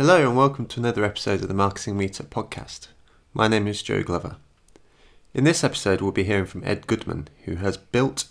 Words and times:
Hello 0.00 0.26
and 0.26 0.34
welcome 0.34 0.64
to 0.64 0.80
another 0.80 1.04
episode 1.04 1.42
of 1.42 1.48
the 1.48 1.52
Marketing 1.52 1.94
Meetup 1.94 2.28
podcast. 2.28 2.86
My 3.34 3.48
name 3.48 3.66
is 3.66 3.82
Joe 3.82 4.02
Glover. 4.02 4.36
In 5.34 5.44
this 5.44 5.62
episode, 5.62 6.00
we'll 6.00 6.10
be 6.10 6.24
hearing 6.24 6.46
from 6.46 6.64
Ed 6.64 6.86
Goodman, 6.86 7.28
who 7.44 7.56
has 7.56 7.76
built 7.76 8.24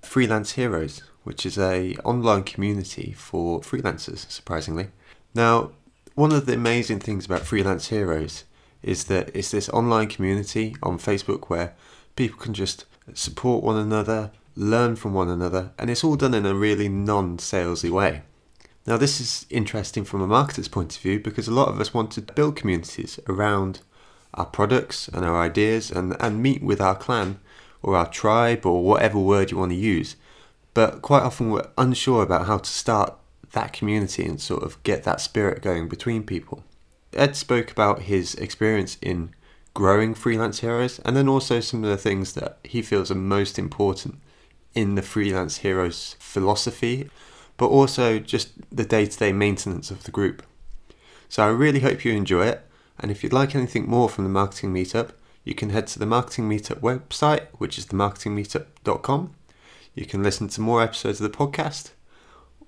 Freelance 0.00 0.52
Heroes, 0.52 1.02
which 1.22 1.44
is 1.44 1.58
a 1.58 1.96
online 1.96 2.44
community 2.44 3.12
for 3.12 3.60
freelancers, 3.60 4.20
surprisingly. 4.30 4.88
Now, 5.34 5.72
one 6.14 6.32
of 6.32 6.46
the 6.46 6.54
amazing 6.54 7.00
things 7.00 7.26
about 7.26 7.42
Freelance 7.42 7.88
Heroes 7.88 8.44
is 8.82 9.04
that 9.04 9.30
it's 9.36 9.50
this 9.50 9.68
online 9.68 10.08
community 10.08 10.76
on 10.82 10.96
Facebook 10.96 11.50
where 11.50 11.74
people 12.16 12.38
can 12.38 12.54
just 12.54 12.86
support 13.12 13.62
one 13.62 13.76
another, 13.76 14.30
learn 14.56 14.96
from 14.96 15.12
one 15.12 15.28
another, 15.28 15.72
and 15.78 15.90
it's 15.90 16.04
all 16.04 16.16
done 16.16 16.32
in 16.32 16.46
a 16.46 16.54
really 16.54 16.88
non 16.88 17.36
salesy 17.36 17.90
way. 17.90 18.22
Now, 18.86 18.96
this 18.96 19.20
is 19.20 19.46
interesting 19.48 20.04
from 20.04 20.22
a 20.22 20.26
marketer's 20.26 20.68
point 20.68 20.96
of 20.96 21.02
view 21.02 21.20
because 21.20 21.46
a 21.46 21.52
lot 21.52 21.68
of 21.68 21.80
us 21.80 21.94
want 21.94 22.10
to 22.12 22.22
build 22.22 22.56
communities 22.56 23.20
around 23.28 23.80
our 24.34 24.46
products 24.46 25.08
and 25.08 25.24
our 25.24 25.40
ideas 25.40 25.90
and, 25.90 26.16
and 26.18 26.42
meet 26.42 26.62
with 26.62 26.80
our 26.80 26.96
clan 26.96 27.38
or 27.82 27.96
our 27.96 28.08
tribe 28.08 28.66
or 28.66 28.82
whatever 28.82 29.18
word 29.18 29.50
you 29.50 29.58
want 29.58 29.70
to 29.70 29.76
use. 29.76 30.16
But 30.74 31.02
quite 31.02 31.22
often 31.22 31.50
we're 31.50 31.68
unsure 31.78 32.22
about 32.22 32.46
how 32.46 32.58
to 32.58 32.70
start 32.70 33.14
that 33.52 33.72
community 33.72 34.24
and 34.24 34.40
sort 34.40 34.62
of 34.62 34.82
get 34.82 35.04
that 35.04 35.20
spirit 35.20 35.62
going 35.62 35.88
between 35.88 36.24
people. 36.24 36.64
Ed 37.12 37.36
spoke 37.36 37.70
about 37.70 38.02
his 38.02 38.34
experience 38.36 38.96
in 39.02 39.34
growing 39.74 40.14
freelance 40.14 40.60
heroes 40.60 40.98
and 41.04 41.16
then 41.16 41.28
also 41.28 41.60
some 41.60 41.84
of 41.84 41.90
the 41.90 41.96
things 41.96 42.32
that 42.32 42.58
he 42.64 42.82
feels 42.82 43.10
are 43.10 43.16
most 43.16 43.58
important 43.58 44.18
in 44.74 44.94
the 44.94 45.02
freelance 45.02 45.58
heroes 45.58 46.16
philosophy 46.18 47.10
but 47.56 47.68
also 47.68 48.18
just 48.18 48.50
the 48.70 48.84
day 48.84 49.06
to 49.06 49.18
day 49.18 49.32
maintenance 49.32 49.90
of 49.90 50.04
the 50.04 50.10
group. 50.10 50.42
So 51.28 51.42
I 51.42 51.48
really 51.48 51.80
hope 51.80 52.04
you 52.04 52.12
enjoy 52.12 52.46
it. 52.46 52.66
And 52.98 53.10
if 53.10 53.22
you'd 53.22 53.32
like 53.32 53.54
anything 53.54 53.88
more 53.88 54.08
from 54.08 54.24
the 54.24 54.30
Marketing 54.30 54.72
Meetup, 54.72 55.10
you 55.44 55.54
can 55.54 55.70
head 55.70 55.86
to 55.88 55.98
the 55.98 56.06
Marketing 56.06 56.48
Meetup 56.48 56.80
website, 56.80 57.46
which 57.58 57.78
is 57.78 57.86
themarketingmeetup.com. 57.86 59.34
You 59.94 60.06
can 60.06 60.22
listen 60.22 60.48
to 60.48 60.60
more 60.60 60.82
episodes 60.82 61.20
of 61.20 61.30
the 61.30 61.36
podcast, 61.36 61.90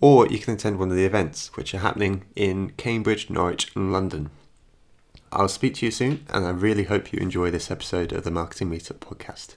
or 0.00 0.26
you 0.26 0.38
can 0.38 0.54
attend 0.54 0.78
one 0.78 0.90
of 0.90 0.96
the 0.96 1.04
events, 1.04 1.56
which 1.56 1.74
are 1.74 1.78
happening 1.78 2.24
in 2.34 2.70
Cambridge, 2.70 3.30
Norwich, 3.30 3.70
and 3.76 3.92
London. 3.92 4.30
I'll 5.32 5.48
speak 5.48 5.74
to 5.76 5.86
you 5.86 5.92
soon, 5.92 6.24
and 6.28 6.44
I 6.44 6.50
really 6.50 6.84
hope 6.84 7.12
you 7.12 7.18
enjoy 7.18 7.50
this 7.50 7.70
episode 7.70 8.12
of 8.12 8.24
the 8.24 8.30
Marketing 8.30 8.70
Meetup 8.70 8.98
podcast. 8.98 9.54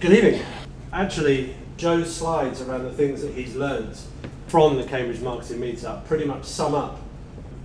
Good 0.00 0.12
evening. 0.12 0.42
Actually, 0.92 1.56
Joe's 1.76 2.14
slides 2.14 2.62
around 2.62 2.84
the 2.84 2.92
things 2.92 3.20
that 3.22 3.34
he's 3.34 3.56
learned 3.56 3.98
from 4.46 4.76
the 4.76 4.84
Cambridge 4.84 5.20
Marketing 5.20 5.58
Meetup 5.58 6.06
pretty 6.06 6.24
much 6.24 6.44
sum 6.44 6.72
up 6.72 7.00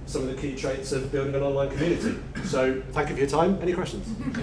some 0.07 0.23
of 0.23 0.29
the 0.29 0.41
key 0.41 0.55
traits 0.55 0.91
of 0.93 1.11
building 1.11 1.35
an 1.35 1.43
online 1.43 1.69
community. 1.69 2.17
So, 2.45 2.81
thank 2.91 3.09
you 3.09 3.15
for 3.15 3.21
your 3.21 3.29
time. 3.29 3.59
Any 3.61 3.73
questions? 3.73 4.07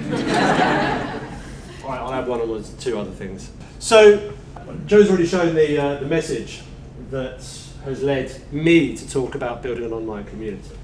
All 1.83 1.91
right, 1.91 1.98
I'll 1.98 2.14
add 2.14 2.28
one 2.28 2.41
or 2.41 2.62
two 2.78 2.96
other 2.96 3.11
things. 3.11 3.50
So, 3.80 4.34
Joe's 4.86 5.08
already 5.08 5.27
shown 5.27 5.56
the, 5.56 5.77
uh, 5.77 5.94
the 5.98 6.06
message 6.06 6.62
that 7.11 7.44
has 7.84 8.05
led 8.05 8.52
me 8.52 8.96
to 8.96 9.11
talk 9.11 9.34
about 9.34 9.64
building 9.64 9.84
an 9.84 9.92
online 9.92 10.27
community. 10.27 10.77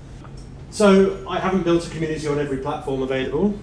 So, 0.70 1.24
I 1.28 1.38
haven't 1.38 1.62
built 1.62 1.86
a 1.86 1.90
community 1.90 2.26
on 2.26 2.40
every 2.40 2.58
platform 2.58 3.02
available. 3.02 3.56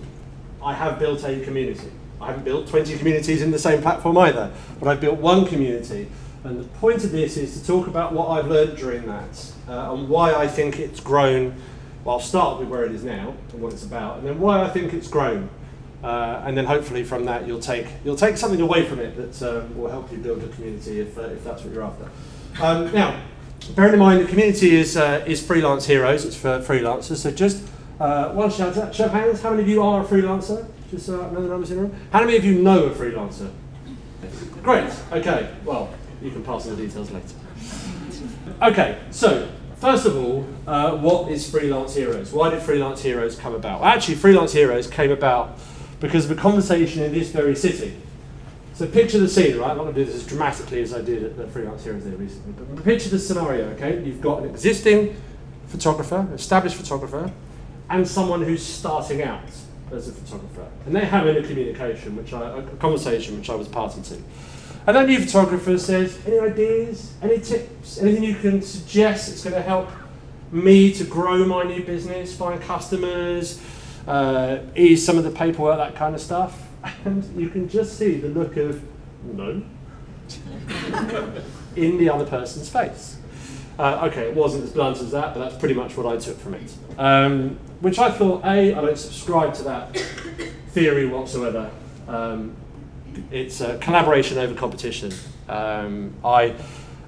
I 0.63 0.73
have 0.73 0.97
built 0.97 1.25
a 1.25 1.41
community. 1.41 1.91
I 2.23 2.27
haven't 2.27 2.45
built 2.45 2.67
20 2.67 2.97
communities 2.97 3.41
in 3.41 3.51
the 3.51 3.59
same 3.59 3.81
platform 3.81 4.17
either, 4.17 4.51
but 4.79 4.87
I've 4.87 5.01
built 5.01 5.19
one 5.19 5.45
community. 5.45 6.09
And 6.43 6.59
the 6.59 6.63
point 6.79 7.03
of 7.03 7.11
this 7.11 7.37
is 7.37 7.59
to 7.59 7.65
talk 7.65 7.87
about 7.87 8.13
what 8.13 8.29
I've 8.29 8.47
learned 8.47 8.77
during 8.77 9.05
that 9.07 9.51
uh, 9.67 9.93
and 9.93 10.09
why 10.09 10.33
I 10.33 10.47
think 10.47 10.79
it's 10.79 10.99
grown. 10.99 11.55
Well, 12.03 12.15
I'll 12.15 12.21
start 12.21 12.59
with 12.59 12.67
where 12.69 12.85
it 12.85 12.91
is 12.91 13.03
now 13.03 13.33
and 13.51 13.61
what 13.61 13.73
it's 13.73 13.85
about, 13.85 14.19
and 14.19 14.27
then 14.27 14.39
why 14.39 14.61
I 14.61 14.69
think 14.69 14.93
it's 14.93 15.07
grown. 15.07 15.49
Uh, 16.03 16.43
and 16.45 16.57
then 16.57 16.65
hopefully 16.65 17.01
from 17.01 17.23
that 17.23 17.47
you'll 17.47 17.61
take 17.61 17.87
you'll 18.03 18.17
take 18.17 18.35
something 18.35 18.59
away 18.59 18.85
from 18.85 18.99
it 18.99 19.15
that 19.15 19.41
uh, 19.41 19.65
will 19.73 19.89
help 19.89 20.11
you 20.11 20.17
build 20.17 20.43
a 20.43 20.49
community 20.49 20.99
if, 20.99 21.17
uh, 21.17 21.21
if 21.21 21.45
that's 21.45 21.63
what 21.63 21.73
you're 21.73 21.83
after. 21.83 22.09
Um, 22.61 22.93
now, 22.93 23.21
bearing 23.73 23.93
in 23.93 23.99
mind 23.99 24.19
the 24.19 24.27
community 24.27 24.75
is 24.75 24.97
uh, 24.97 25.23
is 25.25 25.41
freelance 25.41 25.85
heroes. 25.85 26.25
It's 26.25 26.35
for 26.35 26.59
freelancers. 26.59 27.17
So 27.17 27.31
just 27.31 27.63
uh, 28.01 28.33
one 28.33 28.51
shout 28.51 28.75
out, 28.75 28.93
show 28.93 29.05
of 29.05 29.11
hands. 29.11 29.41
How 29.41 29.51
many 29.51 29.63
of 29.63 29.69
you 29.69 29.81
are 29.81 30.01
a 30.01 30.05
freelancer? 30.05 30.67
Just 30.93 31.09
know 31.09 31.27
the 31.27 31.39
numbers 31.39 31.71
in 31.71 31.77
the 31.77 31.83
room. 31.83 31.95
How 32.11 32.19
many 32.19 32.37
of 32.37 32.45
you 32.45 32.61
know 32.61 32.83
a 32.83 32.91
freelancer? 32.91 33.51
Great. 34.61 34.93
Okay. 35.11 35.51
Well, 35.65 35.91
you 36.21 36.29
can 36.29 36.43
pass 36.43 36.67
on 36.67 36.75
the 36.75 36.85
details 36.85 37.09
later. 37.09 37.35
Okay. 38.61 38.99
So 39.09 39.49
first 39.77 40.05
of 40.05 40.15
all, 40.15 40.45
uh, 40.67 40.95
what 40.97 41.31
is 41.31 41.49
Freelance 41.49 41.95
Heroes? 41.95 42.31
Why 42.31 42.51
did 42.51 42.61
Freelance 42.61 43.01
Heroes 43.01 43.35
come 43.35 43.55
about? 43.55 43.81
Actually, 43.81 44.15
Freelance 44.15 44.53
Heroes 44.53 44.85
came 44.85 45.09
about 45.09 45.57
because 45.99 46.25
of 46.25 46.37
a 46.37 46.39
conversation 46.39 47.01
in 47.01 47.11
this 47.11 47.31
very 47.31 47.55
city. 47.55 47.97
So 48.75 48.85
picture 48.85 49.17
the 49.17 49.27
scene, 49.27 49.57
right? 49.57 49.71
I'm 49.71 49.77
not 49.77 49.85
going 49.85 49.95
to 49.95 50.05
do 50.05 50.05
this 50.05 50.21
as 50.21 50.27
dramatically 50.27 50.83
as 50.83 50.93
I 50.93 51.01
did 51.01 51.23
at 51.23 51.37
the 51.37 51.47
Freelance 51.47 51.85
Heroes 51.85 52.03
there 52.03 52.15
recently, 52.15 52.53
but 52.53 52.83
picture 52.83 53.09
the 53.09 53.19
scenario, 53.19 53.65
okay? 53.69 54.03
You've 54.03 54.21
got 54.21 54.43
an 54.43 54.49
existing 54.49 55.15
photographer, 55.67 56.27
established 56.35 56.75
photographer, 56.75 57.31
and 57.89 58.07
someone 58.07 58.43
who's 58.43 58.63
starting 58.63 59.23
out 59.23 59.41
as 59.91 60.07
a 60.07 60.11
photographer. 60.11 60.67
And 60.85 60.95
they're 60.95 61.05
having 61.05 61.37
a 61.37 61.43
communication, 61.43 62.15
which 62.15 62.33
I, 62.33 62.59
a 62.59 62.63
conversation 62.77 63.37
which 63.37 63.49
I 63.49 63.55
was 63.55 63.67
party 63.67 64.01
to. 64.01 64.15
And 64.85 64.97
that 64.97 65.07
new 65.07 65.19
photographer 65.19 65.77
says, 65.77 66.19
any 66.25 66.39
ideas, 66.39 67.13
any 67.21 67.39
tips, 67.39 67.99
anything 67.99 68.23
you 68.23 68.35
can 68.35 68.61
suggest 68.61 69.29
that's 69.29 69.43
going 69.43 69.55
to 69.55 69.61
help 69.61 69.89
me 70.51 70.93
to 70.93 71.03
grow 71.03 71.45
my 71.45 71.63
new 71.63 71.83
business, 71.83 72.35
find 72.35 72.61
customers, 72.61 73.61
uh, 74.07 74.59
ease 74.75 75.05
some 75.05 75.17
of 75.17 75.23
the 75.23 75.31
paperwork, 75.31 75.77
that 75.77 75.95
kind 75.95 76.13
of 76.13 76.21
stuff. 76.21 76.67
And 77.05 77.23
you 77.39 77.49
can 77.49 77.69
just 77.69 77.97
see 77.97 78.15
the 78.15 78.27
look 78.27 78.57
of 78.57 78.83
no 79.23 79.63
in 81.77 81.97
the 81.97 82.09
other 82.09 82.25
person's 82.25 82.69
face. 82.69 83.17
Uh, 83.79 84.07
okay, 84.09 84.27
it 84.27 84.35
wasn't 84.35 84.63
as 84.63 84.71
blunt 84.71 84.99
as 84.99 85.11
that, 85.11 85.33
but 85.33 85.39
that's 85.39 85.57
pretty 85.57 85.73
much 85.73 85.97
what 85.97 86.05
I 86.05 86.17
took 86.17 86.37
from 86.37 86.53
it. 86.53 86.73
Um, 86.97 87.57
which 87.81 87.97
I 87.97 88.11
thought, 88.11 88.45
A, 88.45 88.73
I 88.73 88.81
don't 88.81 88.97
subscribe 88.97 89.53
to 89.55 89.63
that 89.63 89.97
theory 90.69 91.07
whatsoever. 91.07 91.71
Um, 92.07 92.55
it's 93.31 93.61
a 93.61 93.77
collaboration 93.79 94.37
over 94.37 94.53
competition. 94.53 95.11
Um, 95.49 96.13
I 96.23 96.55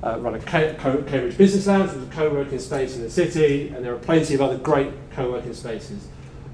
uh, 0.04 0.20
run 0.20 0.36
a 0.36 0.40
Cambridge 0.40 1.38
Business 1.38 1.68
Lounge, 1.68 1.92
which 1.92 1.98
is 1.98 2.08
a 2.08 2.12
co-working 2.12 2.60
space 2.60 2.96
in 2.96 3.02
the 3.02 3.10
city, 3.10 3.70
and 3.70 3.84
there 3.84 3.94
are 3.94 4.00
plenty 4.00 4.34
of 4.34 4.42
other 4.42 4.58
great 4.58 4.92
co-working 5.12 5.54
spaces. 5.54 6.08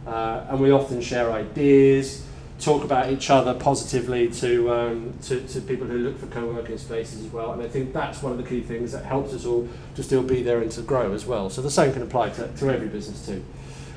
Uh, 0.06 0.46
and 0.50 0.60
we 0.60 0.72
often 0.72 1.02
share 1.02 1.32
ideas, 1.32 2.26
talk 2.62 2.84
about 2.84 3.12
each 3.12 3.30
other 3.30 3.54
positively 3.56 4.30
to, 4.30 4.72
um, 4.72 5.14
to, 5.24 5.42
to, 5.48 5.60
people 5.62 5.88
who 5.88 5.98
look 5.98 6.20
for 6.20 6.28
co-working 6.28 6.78
spaces 6.78 7.26
as 7.26 7.32
well. 7.32 7.52
And 7.54 7.62
I 7.62 7.68
think 7.68 7.92
that's 7.92 8.22
one 8.22 8.32
of 8.32 8.38
the 8.38 8.44
key 8.44 8.62
things 8.62 8.92
that 8.92 9.04
helps 9.04 9.34
us 9.34 9.46
all 9.46 9.68
to 9.96 10.04
still 10.04 10.22
be 10.22 10.44
there 10.44 10.62
and 10.62 10.72
to 10.74 10.82
grow 10.82 11.12
as 11.14 11.26
well. 11.26 11.50
So 11.50 11.62
the 11.62 11.72
same 11.72 11.92
can 11.92 12.04
apply 12.04 12.30
to, 12.30 12.48
to 12.48 12.70
every 12.70 12.88
business 12.88 13.26
too. 13.26 13.44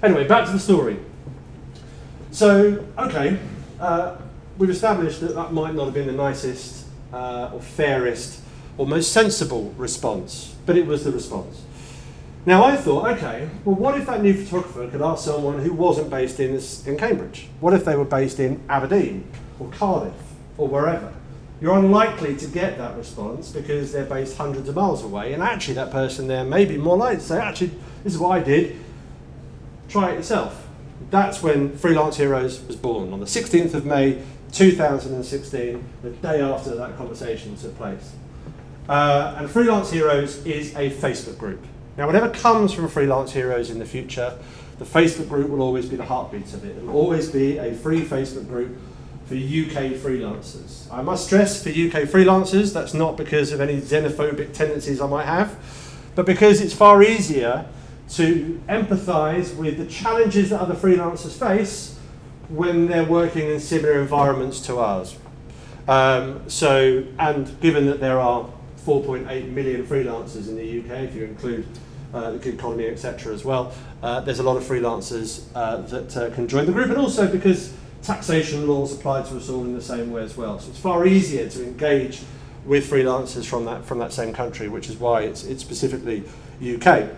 Anyway, 0.02 0.26
back 0.26 0.46
to 0.46 0.52
the 0.52 0.58
story. 0.58 0.98
So, 2.30 2.84
okay, 2.98 3.38
uh, 3.78 4.16
we've 4.58 4.70
established 4.70 5.20
that 5.20 5.34
that 5.34 5.52
might 5.52 5.74
not 5.74 5.84
have 5.84 5.94
been 5.94 6.06
the 6.06 6.12
nicest 6.12 6.86
uh, 7.12 7.50
or 7.52 7.60
fairest 7.60 8.40
or 8.78 8.86
most 8.86 9.12
sensible 9.12 9.72
response, 9.76 10.54
but 10.66 10.76
it 10.76 10.86
was 10.86 11.04
the 11.04 11.12
response. 11.12 11.62
Now 12.46 12.64
I 12.64 12.76
thought, 12.76 13.08
okay, 13.12 13.48
well, 13.64 13.74
what 13.74 13.98
if 13.98 14.06
that 14.06 14.22
new 14.22 14.34
photographer 14.34 14.86
could 14.88 15.00
ask 15.00 15.24
someone 15.24 15.60
who 15.60 15.72
wasn't 15.72 16.10
based 16.10 16.40
in, 16.40 16.60
in 16.86 16.98
Cambridge? 16.98 17.48
What 17.60 17.72
if 17.72 17.86
they 17.86 17.96
were 17.96 18.04
based 18.04 18.38
in 18.38 18.60
Aberdeen 18.68 19.26
or 19.58 19.70
Cardiff 19.70 20.12
or 20.58 20.68
wherever? 20.68 21.14
You're 21.62 21.78
unlikely 21.78 22.36
to 22.36 22.46
get 22.46 22.76
that 22.76 22.96
response 22.98 23.50
because 23.50 23.92
they're 23.92 24.04
based 24.04 24.36
hundreds 24.36 24.68
of 24.68 24.74
miles 24.74 25.02
away, 25.02 25.32
and 25.32 25.42
actually, 25.42 25.74
that 25.74 25.90
person 25.90 26.26
there 26.26 26.44
may 26.44 26.66
be 26.66 26.76
more 26.76 26.98
likely 26.98 27.16
to 27.16 27.22
say, 27.22 27.38
actually, 27.38 27.70
this 28.02 28.12
is 28.12 28.18
what 28.18 28.32
I 28.32 28.40
did, 28.42 28.76
try 29.88 30.10
it 30.10 30.16
yourself. 30.16 30.68
That's 31.10 31.42
when 31.42 31.78
Freelance 31.78 32.18
Heroes 32.18 32.62
was 32.64 32.76
born, 32.76 33.14
on 33.14 33.20
the 33.20 33.26
16th 33.26 33.72
of 33.72 33.86
May 33.86 34.22
2016, 34.52 35.84
the 36.02 36.10
day 36.10 36.42
after 36.42 36.74
that 36.74 36.98
conversation 36.98 37.56
took 37.56 37.74
place. 37.78 38.12
Uh, 38.86 39.36
and 39.38 39.50
Freelance 39.50 39.90
Heroes 39.90 40.44
is 40.44 40.74
a 40.74 40.90
Facebook 40.90 41.38
group. 41.38 41.64
Now, 41.96 42.06
whatever 42.06 42.28
comes 42.28 42.72
from 42.72 42.88
Freelance 42.88 43.32
Heroes 43.32 43.70
in 43.70 43.78
the 43.78 43.84
future, 43.84 44.36
the 44.78 44.84
Facebook 44.84 45.28
group 45.28 45.48
will 45.48 45.62
always 45.62 45.86
be 45.86 45.94
the 45.94 46.04
heartbeat 46.04 46.52
of 46.52 46.64
it. 46.64 46.76
It 46.76 46.82
will 46.82 46.94
always 46.94 47.30
be 47.30 47.58
a 47.58 47.72
free 47.72 48.00
Facebook 48.00 48.48
group 48.48 48.76
for 49.26 49.34
UK 49.34 49.94
freelancers. 49.94 50.92
I 50.92 51.02
must 51.02 51.26
stress 51.26 51.62
for 51.62 51.70
UK 51.70 52.08
freelancers, 52.08 52.74
that's 52.74 52.94
not 52.94 53.16
because 53.16 53.52
of 53.52 53.60
any 53.60 53.80
xenophobic 53.80 54.52
tendencies 54.52 55.00
I 55.00 55.06
might 55.06 55.26
have, 55.26 55.56
but 56.14 56.26
because 56.26 56.60
it's 56.60 56.74
far 56.74 57.02
easier 57.02 57.66
to 58.10 58.60
empathise 58.68 59.56
with 59.56 59.78
the 59.78 59.86
challenges 59.86 60.50
that 60.50 60.60
other 60.60 60.74
freelancers 60.74 61.38
face 61.38 61.98
when 62.48 62.88
they're 62.88 63.04
working 63.04 63.48
in 63.48 63.60
similar 63.60 64.00
environments 64.00 64.60
to 64.66 64.78
ours. 64.78 65.16
Um, 65.88 66.42
so, 66.48 67.04
and 67.18 67.58
given 67.60 67.86
that 67.86 68.00
there 68.00 68.18
are 68.18 68.50
4.8 68.84 69.50
million 69.50 69.86
freelancers 69.86 70.48
in 70.48 70.56
the 70.56 70.80
UK, 70.80 71.04
if 71.04 71.14
you 71.14 71.24
include 71.24 71.66
uh, 72.14 72.30
the 72.30 72.38
gig 72.38 72.54
economy, 72.54 72.86
etc. 72.86 73.34
as 73.34 73.44
well. 73.44 73.74
Uh, 74.02 74.20
there's 74.20 74.38
a 74.38 74.42
lot 74.42 74.56
of 74.56 74.62
freelancers 74.62 75.44
uh, 75.54 75.78
that 75.78 76.16
uh, 76.16 76.30
can 76.30 76.48
join 76.48 76.64
the 76.64 76.72
group, 76.72 76.88
and 76.88 76.96
also 76.96 77.30
because 77.30 77.74
taxation 78.02 78.66
laws 78.68 78.92
apply 78.92 79.22
to 79.22 79.36
us 79.36 79.48
all 79.48 79.62
in 79.62 79.74
the 79.74 79.82
same 79.82 80.12
way 80.12 80.22
as 80.22 80.36
well. 80.36 80.58
So 80.58 80.70
it's 80.70 80.78
far 80.78 81.06
easier 81.06 81.48
to 81.48 81.62
engage 81.62 82.22
with 82.64 82.88
freelancers 82.88 83.46
from 83.46 83.64
that, 83.64 83.84
from 83.84 83.98
that 83.98 84.12
same 84.12 84.32
country, 84.32 84.68
which 84.68 84.88
is 84.88 84.96
why 84.96 85.22
it's, 85.22 85.44
it's 85.44 85.62
specifically 85.62 86.22
UK. 86.62 87.08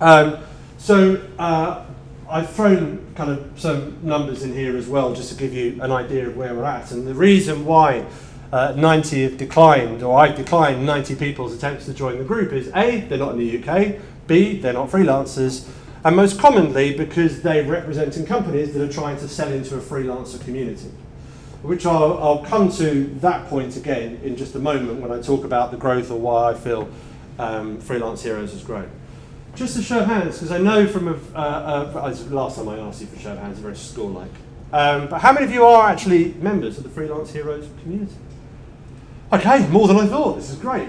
Um, 0.00 0.38
so 0.78 1.20
uh, 1.38 1.84
I've 2.28 2.50
thrown 2.50 3.12
kind 3.14 3.30
of 3.30 3.50
some 3.56 3.98
numbers 4.02 4.42
in 4.42 4.52
here 4.52 4.76
as 4.76 4.86
well, 4.86 5.14
just 5.14 5.30
to 5.30 5.34
give 5.36 5.52
you 5.52 5.80
an 5.82 5.90
idea 5.90 6.28
of 6.28 6.36
where 6.36 6.54
we're 6.54 6.64
at. 6.64 6.92
And 6.92 7.06
the 7.06 7.14
reason 7.14 7.64
why 7.64 8.06
uh, 8.52 8.72
90 8.76 9.22
have 9.22 9.36
declined, 9.36 10.02
or 10.02 10.18
I've 10.18 10.36
declined 10.36 10.84
90 10.84 11.14
people's 11.16 11.54
attempts 11.54 11.86
to 11.86 11.94
join 11.94 12.18
the 12.18 12.24
group 12.24 12.52
is 12.52 12.68
A, 12.74 13.00
they're 13.02 13.18
not 13.18 13.32
in 13.32 13.38
the 13.38 13.62
UK, 13.62 14.00
B, 14.26 14.58
they're 14.58 14.72
not 14.72 14.90
freelancers, 14.90 15.68
and 16.04 16.16
most 16.16 16.38
commonly 16.38 16.96
because 16.96 17.42
they're 17.42 17.64
representing 17.64 18.26
companies 18.26 18.72
that 18.74 18.82
are 18.82 18.92
trying 18.92 19.18
to 19.18 19.28
sell 19.28 19.52
into 19.52 19.76
a 19.76 19.80
freelancer 19.80 20.42
community. 20.42 20.90
Which 21.62 21.84
I'll, 21.84 22.18
I'll 22.18 22.44
come 22.44 22.72
to 22.72 23.04
that 23.20 23.46
point 23.48 23.76
again 23.76 24.18
in 24.24 24.34
just 24.34 24.54
a 24.54 24.58
moment 24.58 25.00
when 25.00 25.12
I 25.12 25.20
talk 25.20 25.44
about 25.44 25.70
the 25.70 25.76
growth 25.76 26.10
or 26.10 26.18
why 26.18 26.52
I 26.52 26.54
feel 26.54 26.88
um, 27.38 27.78
Freelance 27.80 28.22
Heroes 28.22 28.52
has 28.52 28.62
grown. 28.62 28.90
Just 29.54 29.76
to 29.76 29.82
show 29.82 30.04
hands, 30.04 30.38
because 30.38 30.52
I 30.52 30.58
know 30.58 30.86
from 30.86 31.08
a, 31.08 31.14
uh, 31.36 31.92
uh, 31.94 32.26
last 32.30 32.56
time 32.56 32.68
I 32.68 32.78
asked 32.78 33.02
you 33.02 33.06
for 33.08 33.18
show 33.18 33.32
of 33.32 33.38
hands, 33.38 33.58
very 33.58 33.76
school-like. 33.76 34.30
Um, 34.72 35.08
but 35.08 35.20
how 35.20 35.32
many 35.32 35.44
of 35.44 35.52
you 35.52 35.64
are 35.64 35.90
actually 35.90 36.32
members 36.34 36.78
of 36.78 36.84
the 36.84 36.90
Freelance 36.90 37.32
Heroes 37.32 37.68
community? 37.82 38.14
Okay, 39.32 39.64
more 39.68 39.86
than 39.86 39.96
I 39.96 40.06
thought. 40.06 40.34
This 40.34 40.50
is 40.50 40.56
great. 40.56 40.88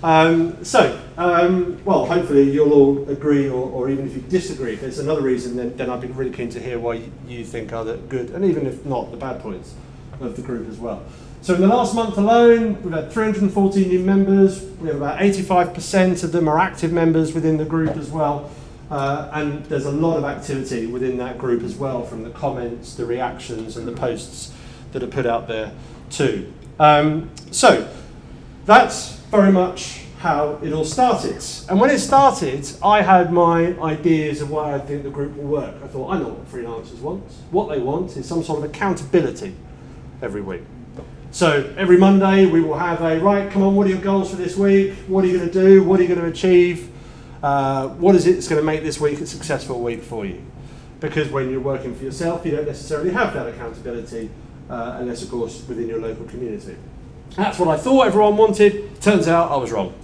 Um, 0.00 0.64
so, 0.64 1.00
um, 1.16 1.84
well, 1.84 2.06
hopefully 2.06 2.48
you'll 2.48 2.72
all 2.72 3.08
agree, 3.10 3.48
or, 3.48 3.68
or, 3.70 3.90
even 3.90 4.06
if 4.06 4.14
you 4.14 4.20
disagree, 4.20 4.74
if 4.74 4.82
there's 4.82 5.00
another 5.00 5.22
reason, 5.22 5.56
then, 5.56 5.76
then 5.76 5.90
I'd 5.90 6.00
be 6.00 6.06
really 6.06 6.30
keen 6.30 6.48
to 6.50 6.60
hear 6.60 6.78
why 6.78 7.02
you 7.26 7.44
think 7.44 7.72
are 7.72 7.84
the 7.84 7.96
good, 7.96 8.30
and 8.30 8.44
even 8.44 8.66
if 8.66 8.86
not, 8.86 9.10
the 9.10 9.16
bad 9.16 9.40
points 9.40 9.74
of 10.20 10.36
the 10.36 10.42
group 10.42 10.68
as 10.68 10.78
well. 10.78 11.02
So 11.42 11.56
in 11.56 11.60
the 11.60 11.66
last 11.66 11.92
month 11.92 12.16
alone, 12.18 12.80
we've 12.82 12.92
had 12.92 13.10
314 13.10 13.88
new 13.88 13.98
members. 13.98 14.62
We 14.80 14.86
have 14.86 14.98
about 14.98 15.18
85% 15.18 16.22
of 16.22 16.30
them 16.30 16.46
are 16.46 16.60
active 16.60 16.92
members 16.92 17.34
within 17.34 17.56
the 17.56 17.64
group 17.64 17.96
as 17.96 18.10
well. 18.12 18.48
Uh, 18.92 19.28
and 19.32 19.64
there's 19.64 19.86
a 19.86 19.90
lot 19.90 20.18
of 20.18 20.24
activity 20.24 20.86
within 20.86 21.16
that 21.18 21.36
group 21.36 21.64
as 21.64 21.74
well, 21.74 22.04
from 22.04 22.22
the 22.22 22.30
comments, 22.30 22.94
the 22.94 23.06
reactions, 23.06 23.76
and 23.76 23.88
the 23.88 23.92
posts 23.92 24.52
that 24.92 25.02
are 25.02 25.08
put 25.08 25.26
out 25.26 25.48
there 25.48 25.72
too. 26.10 26.52
Um, 26.78 27.30
so 27.50 27.88
that's 28.64 29.16
very 29.30 29.52
much 29.52 30.02
how 30.18 30.58
it 30.62 30.72
all 30.72 30.84
started. 30.84 31.44
And 31.68 31.80
when 31.80 31.90
it 31.90 31.98
started, 31.98 32.68
I 32.82 33.02
had 33.02 33.32
my 33.32 33.78
ideas 33.80 34.40
of 34.40 34.50
why 34.50 34.74
I 34.74 34.78
think 34.78 35.02
the 35.02 35.10
group 35.10 35.36
will 35.36 35.44
work. 35.44 35.74
I 35.82 35.86
thought, 35.86 36.12
I 36.12 36.18
know 36.18 36.30
what 36.30 36.50
freelancers 36.50 37.00
want. 37.00 37.22
What 37.50 37.68
they 37.68 37.78
want 37.78 38.16
is 38.16 38.26
some 38.26 38.42
sort 38.42 38.58
of 38.58 38.64
accountability 38.64 39.54
every 40.22 40.40
week. 40.40 40.62
So 41.30 41.72
every 41.76 41.98
Monday 41.98 42.46
we 42.46 42.62
will 42.62 42.78
have 42.78 43.02
a, 43.02 43.20
right, 43.20 43.50
come 43.50 43.62
on, 43.62 43.76
what 43.76 43.86
are 43.86 43.90
your 43.90 44.00
goals 44.00 44.30
for 44.30 44.36
this 44.36 44.56
week? 44.56 44.94
What 45.06 45.22
are 45.22 45.26
you 45.26 45.38
going 45.38 45.50
to 45.50 45.52
do? 45.52 45.84
What 45.84 46.00
are 46.00 46.02
you 46.02 46.08
going 46.08 46.20
to 46.20 46.26
achieve? 46.26 46.90
Uh, 47.42 47.88
what 47.88 48.16
is 48.16 48.26
it 48.26 48.32
that's 48.32 48.48
going 48.48 48.60
to 48.60 48.64
make 48.64 48.82
this 48.82 48.98
week 48.98 49.20
a 49.20 49.26
successful 49.26 49.82
week 49.82 50.02
for 50.02 50.24
you? 50.24 50.42
Because 50.98 51.28
when 51.28 51.50
you're 51.50 51.60
working 51.60 51.94
for 51.94 52.04
yourself, 52.04 52.46
you 52.46 52.52
don't 52.52 52.66
necessarily 52.66 53.10
have 53.10 53.34
that 53.34 53.46
accountability 53.48 54.30
uh, 54.70 54.96
unless, 55.00 55.22
of 55.22 55.30
course, 55.30 55.62
within 55.68 55.88
your 55.88 56.00
local 56.00 56.24
community. 56.26 56.76
That's 57.36 57.58
what 57.58 57.68
I 57.68 57.76
thought 57.76 58.06
everyone 58.06 58.36
wanted. 58.36 59.00
Turns 59.00 59.28
out 59.28 59.50
I 59.50 59.56
was 59.56 59.70
wrong. 59.70 59.94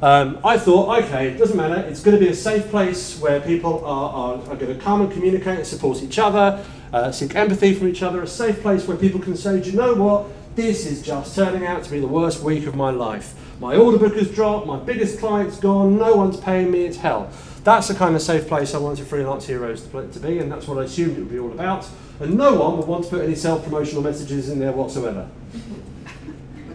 Um, 0.00 0.40
I 0.44 0.58
thought, 0.58 1.04
okay, 1.04 1.28
it 1.28 1.38
doesn't 1.38 1.56
matter. 1.56 1.80
It's 1.88 2.02
going 2.02 2.18
to 2.18 2.24
be 2.24 2.30
a 2.30 2.34
safe 2.34 2.68
place 2.70 3.20
where 3.20 3.40
people 3.40 3.84
are, 3.84 4.12
are, 4.12 4.50
are 4.50 4.56
going 4.56 4.76
to 4.76 4.82
come 4.82 5.00
and 5.00 5.12
communicate 5.12 5.58
and 5.58 5.66
support 5.66 6.02
each 6.02 6.18
other, 6.18 6.64
uh, 6.92 7.12
seek 7.12 7.36
empathy 7.36 7.72
from 7.74 7.86
each 7.86 8.02
other. 8.02 8.20
A 8.22 8.26
safe 8.26 8.60
place 8.62 8.88
where 8.88 8.96
people 8.96 9.20
can 9.20 9.36
say, 9.36 9.60
do 9.60 9.70
you 9.70 9.76
know 9.76 9.94
what? 9.94 10.26
This 10.56 10.86
is 10.86 11.02
just 11.02 11.36
turning 11.36 11.66
out 11.66 11.84
to 11.84 11.90
be 11.90 12.00
the 12.00 12.08
worst 12.08 12.42
week 12.42 12.66
of 12.66 12.74
my 12.74 12.90
life. 12.90 13.34
My 13.60 13.76
order 13.76 13.96
book 13.96 14.16
has 14.16 14.28
dropped, 14.28 14.66
my 14.66 14.76
biggest 14.76 15.20
client's 15.20 15.56
gone, 15.58 15.96
no 15.96 16.16
one's 16.16 16.36
paying 16.36 16.72
me, 16.72 16.84
it's 16.84 16.96
hell. 16.96 17.30
That's 17.64 17.86
the 17.88 17.94
kind 17.94 18.16
of 18.16 18.22
safe 18.22 18.48
place 18.48 18.74
I 18.74 18.78
wanted 18.78 19.06
Freelance 19.06 19.46
Heroes 19.46 19.86
to 19.86 20.20
be, 20.20 20.38
and 20.38 20.50
that's 20.50 20.66
what 20.66 20.78
I 20.78 20.84
assumed 20.84 21.16
it 21.16 21.20
would 21.20 21.30
be 21.30 21.38
all 21.38 21.52
about. 21.52 21.86
And 22.18 22.36
no 22.36 22.54
one 22.54 22.76
would 22.78 22.88
want 22.88 23.04
to 23.04 23.10
put 23.10 23.22
any 23.22 23.36
self 23.36 23.62
promotional 23.62 24.02
messages 24.02 24.48
in 24.48 24.58
there 24.58 24.72
whatsoever. 24.72 25.28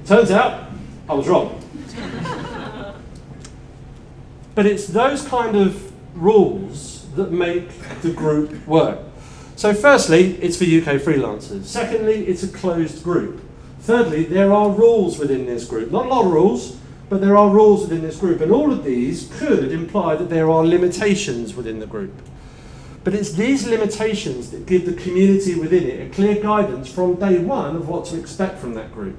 Turns 0.05 0.31
out 0.31 0.69
I 1.09 1.13
was 1.13 1.27
wrong. 1.27 1.61
but 4.55 4.65
it's 4.65 4.87
those 4.87 5.27
kind 5.27 5.57
of 5.57 5.91
rules 6.15 7.07
that 7.15 7.31
make 7.31 7.69
the 8.01 8.11
group 8.11 8.65
work. 8.65 8.99
So, 9.57 9.73
firstly, 9.73 10.35
it's 10.35 10.55
for 10.55 10.63
UK 10.63 11.01
freelancers. 11.01 11.65
Secondly, 11.65 12.27
it's 12.27 12.43
a 12.43 12.47
closed 12.47 13.03
group. 13.03 13.41
Thirdly, 13.81 14.23
there 14.23 14.53
are 14.53 14.69
rules 14.69 15.17
within 15.17 15.45
this 15.45 15.65
group. 15.65 15.91
Not 15.91 16.05
a 16.05 16.09
lot 16.09 16.25
of 16.25 16.31
rules, 16.31 16.77
but 17.09 17.21
there 17.21 17.37
are 17.37 17.49
rules 17.49 17.81
within 17.81 18.01
this 18.01 18.17
group. 18.17 18.41
And 18.41 18.51
all 18.51 18.71
of 18.71 18.83
these 18.83 19.31
could 19.37 19.71
imply 19.71 20.15
that 20.15 20.29
there 20.29 20.49
are 20.49 20.65
limitations 20.65 21.55
within 21.55 21.79
the 21.79 21.87
group. 21.87 22.13
But 23.03 23.13
it's 23.13 23.31
these 23.31 23.65
limitations 23.65 24.51
that 24.51 24.65
give 24.65 24.85
the 24.85 25.01
community 25.01 25.55
within 25.55 25.83
it 25.83 26.07
a 26.07 26.13
clear 26.13 26.41
guidance 26.41 26.91
from 26.91 27.15
day 27.15 27.39
one 27.39 27.75
of 27.75 27.87
what 27.87 28.05
to 28.07 28.19
expect 28.19 28.59
from 28.59 28.73
that 28.73 28.93
group 28.93 29.17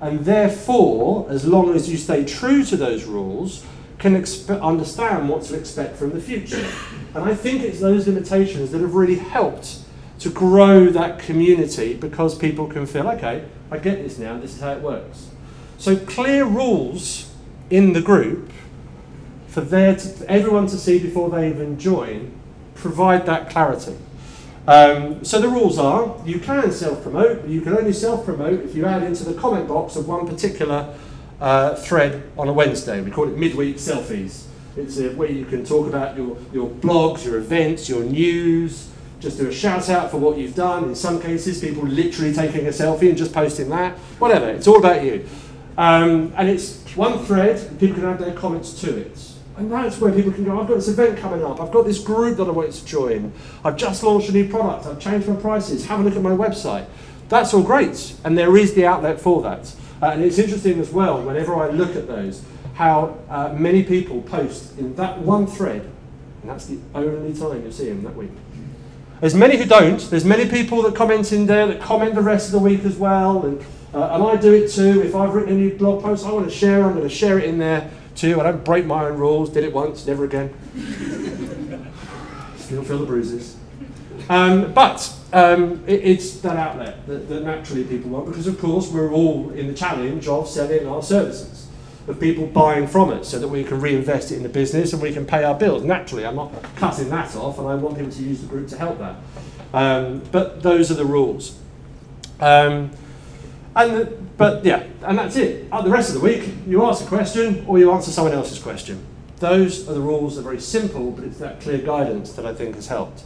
and 0.00 0.24
therefore, 0.24 1.26
as 1.30 1.46
long 1.46 1.74
as 1.74 1.90
you 1.90 1.96
stay 1.96 2.24
true 2.24 2.64
to 2.64 2.76
those 2.76 3.04
rules, 3.04 3.64
can 3.98 4.14
expe- 4.14 4.60
understand 4.60 5.28
what 5.28 5.42
to 5.44 5.56
expect 5.56 5.96
from 5.96 6.10
the 6.10 6.20
future. 6.20 6.66
And 7.14 7.24
I 7.24 7.34
think 7.34 7.62
it's 7.62 7.80
those 7.80 8.06
limitations 8.06 8.72
that 8.72 8.82
have 8.82 8.94
really 8.94 9.16
helped 9.16 9.78
to 10.18 10.30
grow 10.30 10.86
that 10.86 11.18
community 11.18 11.94
because 11.94 12.36
people 12.36 12.66
can 12.66 12.86
feel, 12.86 13.08
okay, 13.08 13.46
I 13.70 13.78
get 13.78 14.02
this 14.02 14.18
now, 14.18 14.38
this 14.38 14.54
is 14.54 14.60
how 14.60 14.72
it 14.72 14.82
works. 14.82 15.30
So 15.78 15.96
clear 15.96 16.44
rules 16.44 17.32
in 17.70 17.92
the 17.92 18.00
group 18.00 18.50
for, 19.48 19.60
there 19.60 19.96
to, 19.96 20.30
everyone 20.30 20.66
to 20.68 20.78
see 20.78 20.98
before 20.98 21.30
they 21.30 21.48
even 21.48 21.78
join 21.78 22.32
provide 22.74 23.26
that 23.26 23.50
clarity. 23.50 23.96
Um, 24.68 25.24
so 25.24 25.40
the 25.40 25.48
rules 25.48 25.78
are 25.78 26.16
you 26.24 26.40
can 26.40 26.72
self 26.72 27.02
promote, 27.02 27.42
but 27.42 27.50
you 27.50 27.60
can 27.60 27.76
only 27.76 27.92
self 27.92 28.24
promote 28.24 28.64
if 28.64 28.74
you 28.74 28.84
add 28.84 29.02
into 29.02 29.24
the 29.24 29.34
comment 29.34 29.68
box 29.68 29.96
of 29.96 30.08
one 30.08 30.26
particular 30.26 30.94
uh, 31.40 31.76
thread 31.76 32.30
on 32.36 32.48
a 32.48 32.52
Wednesday. 32.52 33.00
We 33.00 33.10
call 33.10 33.28
it 33.28 33.36
midweek 33.36 33.76
selfies. 33.76 34.44
It's 34.76 34.98
a, 34.98 35.10
where 35.10 35.30
you 35.30 35.44
can 35.44 35.64
talk 35.64 35.86
about 35.86 36.16
your, 36.16 36.36
your 36.52 36.68
blogs, 36.68 37.24
your 37.24 37.38
events, 37.38 37.88
your 37.88 38.02
news, 38.02 38.90
just 39.20 39.38
do 39.38 39.48
a 39.48 39.52
shout 39.52 39.88
out 39.88 40.10
for 40.10 40.18
what 40.18 40.36
you've 40.36 40.54
done. 40.54 40.84
In 40.84 40.94
some 40.94 41.20
cases, 41.20 41.60
people 41.60 41.84
literally 41.84 42.34
taking 42.34 42.66
a 42.66 42.70
selfie 42.70 43.08
and 43.08 43.16
just 43.16 43.32
posting 43.32 43.70
that. 43.70 43.96
Whatever, 44.18 44.50
it's 44.50 44.66
all 44.66 44.78
about 44.78 45.02
you. 45.04 45.26
Um, 45.78 46.32
and 46.36 46.48
it's 46.48 46.82
one 46.96 47.18
thread, 47.24 47.58
and 47.58 47.78
people 47.78 47.96
can 47.96 48.04
add 48.06 48.18
their 48.18 48.34
comments 48.34 48.80
to 48.80 48.96
it. 48.96 49.32
And 49.56 49.72
that's 49.72 49.98
where 49.98 50.12
people 50.12 50.32
can 50.32 50.44
go, 50.44 50.60
I've 50.60 50.68
got 50.68 50.74
this 50.74 50.88
event 50.88 51.18
coming 51.18 51.42
up, 51.44 51.60
I've 51.60 51.72
got 51.72 51.86
this 51.86 51.98
group 51.98 52.36
that 52.36 52.46
I 52.46 52.50
want 52.50 52.72
to 52.72 52.84
join, 52.84 53.32
I've 53.64 53.76
just 53.76 54.02
launched 54.02 54.28
a 54.28 54.32
new 54.32 54.48
product, 54.48 54.86
I've 54.86 55.00
changed 55.00 55.28
my 55.28 55.36
prices, 55.36 55.86
have 55.86 56.00
a 56.00 56.02
look 56.02 56.14
at 56.14 56.22
my 56.22 56.30
website. 56.30 56.86
That's 57.30 57.54
all 57.54 57.62
great, 57.62 58.14
and 58.22 58.36
there 58.36 58.56
is 58.56 58.74
the 58.74 58.86
outlet 58.86 59.18
for 59.18 59.42
that. 59.42 59.74
Uh, 60.02 60.10
and 60.10 60.22
it's 60.22 60.38
interesting 60.38 60.78
as 60.78 60.90
well, 60.90 61.22
whenever 61.22 61.56
I 61.56 61.70
look 61.70 61.96
at 61.96 62.06
those, 62.06 62.42
how 62.74 63.16
uh, 63.30 63.54
many 63.54 63.82
people 63.82 64.20
post 64.22 64.78
in 64.78 64.94
that 64.96 65.18
one 65.20 65.46
thread, 65.46 65.90
and 66.42 66.50
that's 66.50 66.66
the 66.66 66.78
only 66.94 67.32
time 67.32 67.62
you'll 67.62 67.72
see 67.72 67.88
them 67.88 68.02
that 68.02 68.14
week. 68.14 68.30
There's 69.20 69.34
many 69.34 69.56
who 69.56 69.64
don't. 69.64 70.00
There's 70.10 70.26
many 70.26 70.46
people 70.46 70.82
that 70.82 70.94
comment 70.94 71.32
in 71.32 71.46
there 71.46 71.66
that 71.66 71.80
comment 71.80 72.14
the 72.14 72.20
rest 72.20 72.48
of 72.48 72.52
the 72.52 72.58
week 72.58 72.84
as 72.84 72.98
well, 72.98 73.46
and, 73.46 73.64
uh, 73.96 74.10
and 74.12 74.22
I 74.22 74.36
do 74.36 74.52
it 74.52 74.70
too. 74.70 75.00
If 75.00 75.14
I've 75.14 75.32
written 75.32 75.54
a 75.54 75.56
new 75.56 75.74
blog 75.74 76.02
post, 76.02 76.26
I 76.26 76.30
want 76.30 76.46
to 76.46 76.54
share. 76.54 76.84
I'm 76.84 76.92
going 76.92 77.08
to 77.08 77.14
share 77.14 77.38
it 77.38 77.46
in 77.46 77.56
there. 77.56 77.90
too. 78.14 78.38
I 78.38 78.42
don't 78.42 78.62
break 78.62 78.84
my 78.84 79.06
own 79.06 79.16
rules. 79.16 79.48
Did 79.48 79.64
it 79.64 79.72
once, 79.72 80.06
never 80.06 80.26
again. 80.26 80.52
Still 82.58 82.84
feel 82.84 82.98
the 82.98 83.06
bruises. 83.06 83.56
Um, 84.28 84.74
but 84.74 85.10
um, 85.32 85.82
it, 85.86 86.04
it's 86.04 86.40
that 86.40 86.58
outlet 86.58 87.06
that, 87.06 87.26
that, 87.30 87.42
naturally 87.42 87.84
people 87.84 88.10
want 88.10 88.26
because, 88.26 88.46
of 88.46 88.60
course, 88.60 88.90
we're 88.90 89.10
all 89.12 89.48
in 89.52 89.66
the 89.66 89.72
challenge 89.72 90.28
of 90.28 90.46
selling 90.46 90.86
our 90.86 91.02
services, 91.02 91.66
of 92.06 92.20
people 92.20 92.46
buying 92.46 92.86
from 92.86 93.08
us 93.08 93.28
so 93.30 93.38
that 93.38 93.48
we 93.48 93.64
can 93.64 93.80
reinvest 93.80 94.30
it 94.30 94.36
in 94.36 94.42
the 94.42 94.50
business 94.50 94.92
and 94.92 95.00
we 95.00 95.10
can 95.10 95.24
pay 95.24 95.42
our 95.42 95.54
bills. 95.54 95.84
Naturally, 95.84 96.26
I'm 96.26 96.36
not 96.36 96.52
cutting 96.74 97.08
that 97.08 97.34
off 97.34 97.58
and 97.58 97.66
I 97.66 97.74
want 97.76 97.96
people 97.96 98.12
to 98.12 98.22
use 98.22 98.42
the 98.42 98.46
group 98.46 98.68
to 98.68 98.76
help 98.76 98.98
that. 98.98 99.16
Um, 99.72 100.20
but 100.32 100.62
those 100.62 100.90
are 100.90 100.94
the 100.94 101.06
rules. 101.06 101.58
Um, 102.40 102.90
and 103.76 103.96
the, 103.96 104.04
but 104.36 104.64
yeah, 104.64 104.84
and 105.02 105.18
that's 105.18 105.36
it. 105.36 105.68
Uh, 105.70 105.82
the 105.82 105.90
rest 105.90 106.08
of 106.08 106.20
the 106.20 106.26
week, 106.26 106.48
you 106.66 106.84
ask 106.84 107.04
a 107.04 107.08
question 107.08 107.64
or 107.68 107.78
you 107.78 107.92
answer 107.92 108.10
someone 108.10 108.32
else's 108.32 108.58
question. 108.58 109.04
Those 109.38 109.88
are 109.88 109.92
the 109.92 110.00
rules. 110.00 110.34
They're 110.34 110.44
very 110.44 110.60
simple, 110.60 111.10
but 111.10 111.24
it's 111.24 111.38
that 111.38 111.60
clear 111.60 111.78
guidance 111.78 112.32
that 112.32 112.46
I 112.46 112.54
think 112.54 112.74
has 112.74 112.88
helped. 112.88 113.22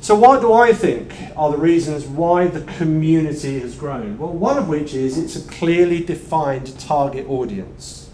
So, 0.00 0.14
what 0.14 0.40
do 0.40 0.52
I 0.52 0.72
think 0.72 1.14
are 1.36 1.50
the 1.50 1.58
reasons 1.58 2.06
why 2.06 2.46
the 2.46 2.60
community 2.72 3.60
has 3.60 3.74
grown? 3.74 4.18
Well, 4.18 4.32
one 4.32 4.58
of 4.58 4.68
which 4.68 4.94
is 4.94 5.18
it's 5.18 5.36
a 5.36 5.48
clearly 5.48 6.04
defined 6.04 6.78
target 6.78 7.28
audience. 7.28 8.10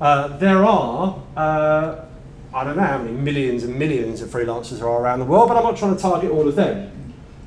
Uh, 0.00 0.36
there 0.38 0.64
are, 0.64 1.22
uh, 1.36 2.04
I 2.52 2.64
don't 2.64 2.76
know 2.76 2.82
how 2.82 2.98
many 2.98 3.12
millions 3.12 3.62
and 3.62 3.78
millions 3.78 4.20
of 4.22 4.30
freelancers 4.30 4.78
there 4.78 4.88
are 4.88 5.00
around 5.00 5.20
the 5.20 5.24
world, 5.24 5.48
but 5.48 5.56
I'm 5.56 5.62
not 5.62 5.76
trying 5.76 5.94
to 5.94 6.02
target 6.02 6.30
all 6.30 6.48
of 6.48 6.56
them. 6.56 6.90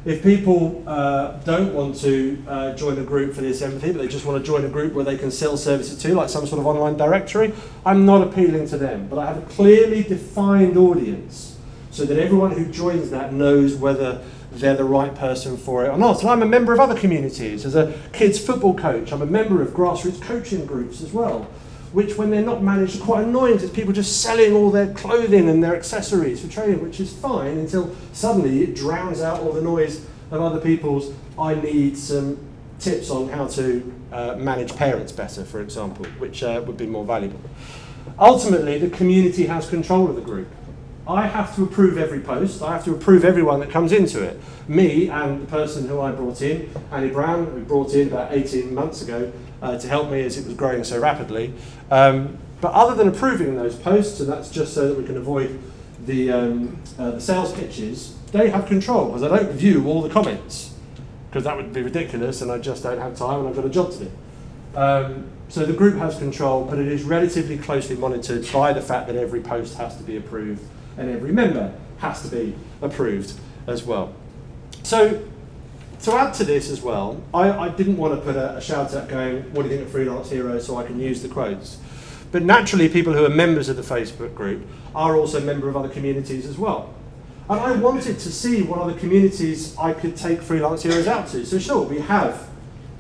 If 0.05 0.21
people 0.21 0.83
uh, 0.85 1.39
don't 1.45 1.73
want 1.73 1.95
to 2.01 2.43
uh, 2.47 2.73
join 2.75 2.99
a 2.99 3.03
group 3.03 3.33
for 3.33 3.41
this 3.41 3.63
empathy, 3.63 3.91
but 3.91 4.03
they 4.03 4.07
just 4.07 4.23
want 4.23 4.39
to 4.39 4.45
join 4.45 4.63
a 4.63 4.69
group 4.69 4.93
where 4.93 5.03
they 5.03 5.17
can 5.17 5.31
sell 5.31 5.57
services 5.57 5.99
to, 6.03 6.13
like 6.13 6.29
some 6.29 6.45
sort 6.45 6.59
of 6.59 6.67
online 6.67 6.95
directory, 6.95 7.53
I'm 7.83 8.05
not 8.05 8.21
appealing 8.21 8.67
to 8.67 8.77
them. 8.77 9.07
But 9.07 9.17
I 9.17 9.25
have 9.25 9.37
a 9.39 9.45
clearly 9.47 10.03
defined 10.03 10.77
audience 10.77 11.57
so 11.89 12.05
that 12.05 12.19
everyone 12.19 12.51
who 12.51 12.67
joins 12.67 13.09
that 13.09 13.33
knows 13.33 13.75
whether 13.75 14.23
they're 14.51 14.75
the 14.75 14.83
right 14.83 15.13
person 15.15 15.57
for 15.57 15.85
it 15.85 15.89
or 15.89 15.97
not. 15.97 16.21
And 16.21 16.29
I'm 16.29 16.43
a 16.43 16.45
member 16.45 16.71
of 16.71 16.79
other 16.79 16.95
communities. 16.95 17.65
As 17.65 17.73
a 17.73 17.99
kids 18.13 18.37
football 18.37 18.75
coach, 18.75 19.11
I'm 19.11 19.23
a 19.23 19.25
member 19.25 19.63
of 19.63 19.69
grassroots 19.69 20.21
coaching 20.21 20.67
groups 20.67 21.01
as 21.01 21.13
well 21.13 21.47
which 21.95 22.17
when 22.17 22.29
they're 22.29 22.41
not 22.41 22.61
managed 22.61 22.99
are 22.99 23.05
quite 23.05 23.23
annoying 23.23 23.53
because 23.53 23.69
people 23.69 23.93
just 23.93 24.21
selling 24.21 24.51
all 24.51 24.69
their 24.69 24.93
clothing 24.95 25.47
and 25.47 25.63
their 25.63 25.73
accessories 25.73 26.41
for 26.41 26.51
training, 26.51 26.83
which 26.83 26.99
is 26.99 27.13
fine 27.13 27.57
until 27.57 27.95
suddenly 28.11 28.63
it 28.63 28.75
drowns 28.75 29.21
out 29.21 29.39
all 29.39 29.53
the 29.53 29.61
noise 29.61 30.05
of 30.29 30.41
other 30.41 30.59
people's. 30.59 31.13
I 31.39 31.55
need 31.55 31.97
some 31.97 32.37
tips 32.79 33.09
on 33.09 33.29
how 33.29 33.47
to 33.47 33.93
uh, 34.11 34.35
manage 34.35 34.75
parents 34.75 35.13
better, 35.13 35.45
for 35.45 35.61
example, 35.61 36.05
which 36.17 36.43
uh, 36.43 36.61
would 36.67 36.75
be 36.75 36.85
more 36.85 37.05
valuable. 37.05 37.39
Ultimately, 38.19 38.77
the 38.77 38.89
community 38.89 39.45
has 39.45 39.69
control 39.69 40.09
of 40.09 40.17
the 40.17 40.21
group. 40.21 40.49
I 41.07 41.27
have 41.27 41.55
to 41.55 41.63
approve 41.63 41.97
every 41.97 42.19
post. 42.19 42.61
I 42.61 42.73
have 42.73 42.83
to 42.85 42.91
approve 42.91 43.23
everyone 43.23 43.61
that 43.61 43.69
comes 43.69 43.93
into 43.93 44.21
it. 44.21 44.37
Me 44.67 45.07
and 45.07 45.43
the 45.43 45.45
person 45.45 45.87
who 45.87 46.01
I 46.01 46.11
brought 46.11 46.41
in, 46.41 46.69
Annie 46.91 47.11
Brown, 47.11 47.45
who 47.45 47.61
brought 47.61 47.93
in 47.93 48.09
about 48.09 48.33
18 48.33 48.73
months 48.73 49.01
ago, 49.01 49.31
uh, 49.65 49.77
to 49.79 49.87
help 49.87 50.11
me 50.11 50.21
as 50.21 50.37
it 50.37 50.45
was 50.45 50.53
growing 50.53 50.83
so 50.83 50.99
rapidly. 50.99 51.53
Um, 51.89 52.37
but 52.61 52.71
other 52.73 52.95
than 52.95 53.07
approving 53.07 53.55
those 53.55 53.75
posts, 53.75 54.19
and 54.19 54.29
that's 54.29 54.49
just 54.49 54.73
so 54.73 54.87
that 54.87 54.97
we 54.97 55.05
can 55.05 55.17
avoid 55.17 55.59
the, 56.05 56.31
um, 56.31 56.79
uh, 56.99 57.11
the 57.11 57.21
sales 57.21 57.51
pitches, 57.53 58.15
they 58.31 58.49
have 58.49 58.67
control 58.67 59.07
because 59.07 59.23
I 59.23 59.35
don't 59.35 59.51
view 59.51 59.87
all 59.87 60.01
the 60.01 60.09
comments 60.09 60.73
because 61.29 61.43
that 61.45 61.57
would 61.57 61.73
be 61.73 61.81
ridiculous 61.81 62.41
and 62.41 62.51
I 62.51 62.59
just 62.59 62.83
don't 62.83 62.99
have 62.99 63.17
time 63.17 63.39
and 63.39 63.49
I've 63.49 63.55
got 63.55 63.65
a 63.65 63.69
job 63.69 63.91
to 63.93 64.05
do. 64.05 64.11
Um, 64.75 65.29
so 65.49 65.65
the 65.65 65.73
group 65.73 65.95
has 65.97 66.17
control, 66.17 66.65
but 66.65 66.79
it 66.79 66.87
is 66.87 67.03
relatively 67.03 67.57
closely 67.57 67.95
monitored 67.95 68.51
by 68.51 68.71
the 68.73 68.81
fact 68.81 69.07
that 69.07 69.15
every 69.15 69.41
post 69.41 69.77
has 69.77 69.97
to 69.97 70.03
be 70.03 70.17
approved 70.17 70.61
and 70.97 71.09
every 71.09 71.31
member 71.31 71.73
has 71.97 72.21
to 72.23 72.27
be 72.27 72.55
approved 72.81 73.33
as 73.67 73.83
well. 73.83 74.13
So 74.83 75.23
to 76.05 76.13
add 76.13 76.35
to 76.35 76.43
this 76.43 76.69
as 76.69 76.81
well, 76.81 77.21
I, 77.33 77.49
I 77.51 77.69
didn't 77.69 77.97
want 77.97 78.13
to 78.13 78.21
put 78.21 78.35
a, 78.35 78.57
a, 78.57 78.61
shout 78.61 78.93
out 78.93 79.09
going, 79.09 79.41
what 79.53 79.63
do 79.63 79.69
you 79.69 79.75
think 79.75 79.87
of 79.87 79.91
Freelance 79.91 80.29
Heroes 80.29 80.67
so 80.67 80.77
I 80.77 80.85
can 80.85 80.99
use 80.99 81.23
the 81.23 81.27
quotes. 81.27 81.79
But 82.31 82.43
naturally, 82.43 82.87
people 82.89 83.13
who 83.13 83.25
are 83.25 83.29
members 83.29 83.69
of 83.69 83.75
the 83.75 83.81
Facebook 83.81 84.35
group 84.35 84.67
are 84.93 85.15
also 85.15 85.39
a 85.39 85.41
member 85.41 85.67
of 85.67 85.75
other 85.75 85.89
communities 85.89 86.45
as 86.45 86.59
well. 86.59 86.93
And 87.49 87.59
I 87.59 87.71
wanted 87.71 88.19
to 88.19 88.31
see 88.31 88.61
what 88.61 88.79
other 88.79 88.93
communities 88.93 89.75
I 89.77 89.93
could 89.93 90.15
take 90.15 90.41
Freelance 90.41 90.83
Heroes 90.83 91.07
out 91.07 91.27
to. 91.29 91.43
So 91.43 91.57
sure, 91.57 91.81
we 91.81 91.99
have 92.01 92.49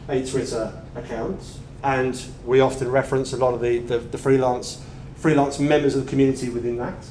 a 0.09 0.25
Twitter 0.25 0.73
account, 0.95 1.41
and 1.83 2.19
we 2.43 2.59
often 2.59 2.89
reference 2.89 3.33
a 3.33 3.37
lot 3.37 3.53
of 3.53 3.61
the, 3.61 3.79
the, 3.79 3.99
the 3.99 4.17
freelance, 4.17 4.83
freelance 5.15 5.59
members 5.59 5.95
of 5.95 6.05
the 6.05 6.09
community 6.09 6.49
within 6.49 6.77
that. 6.77 7.05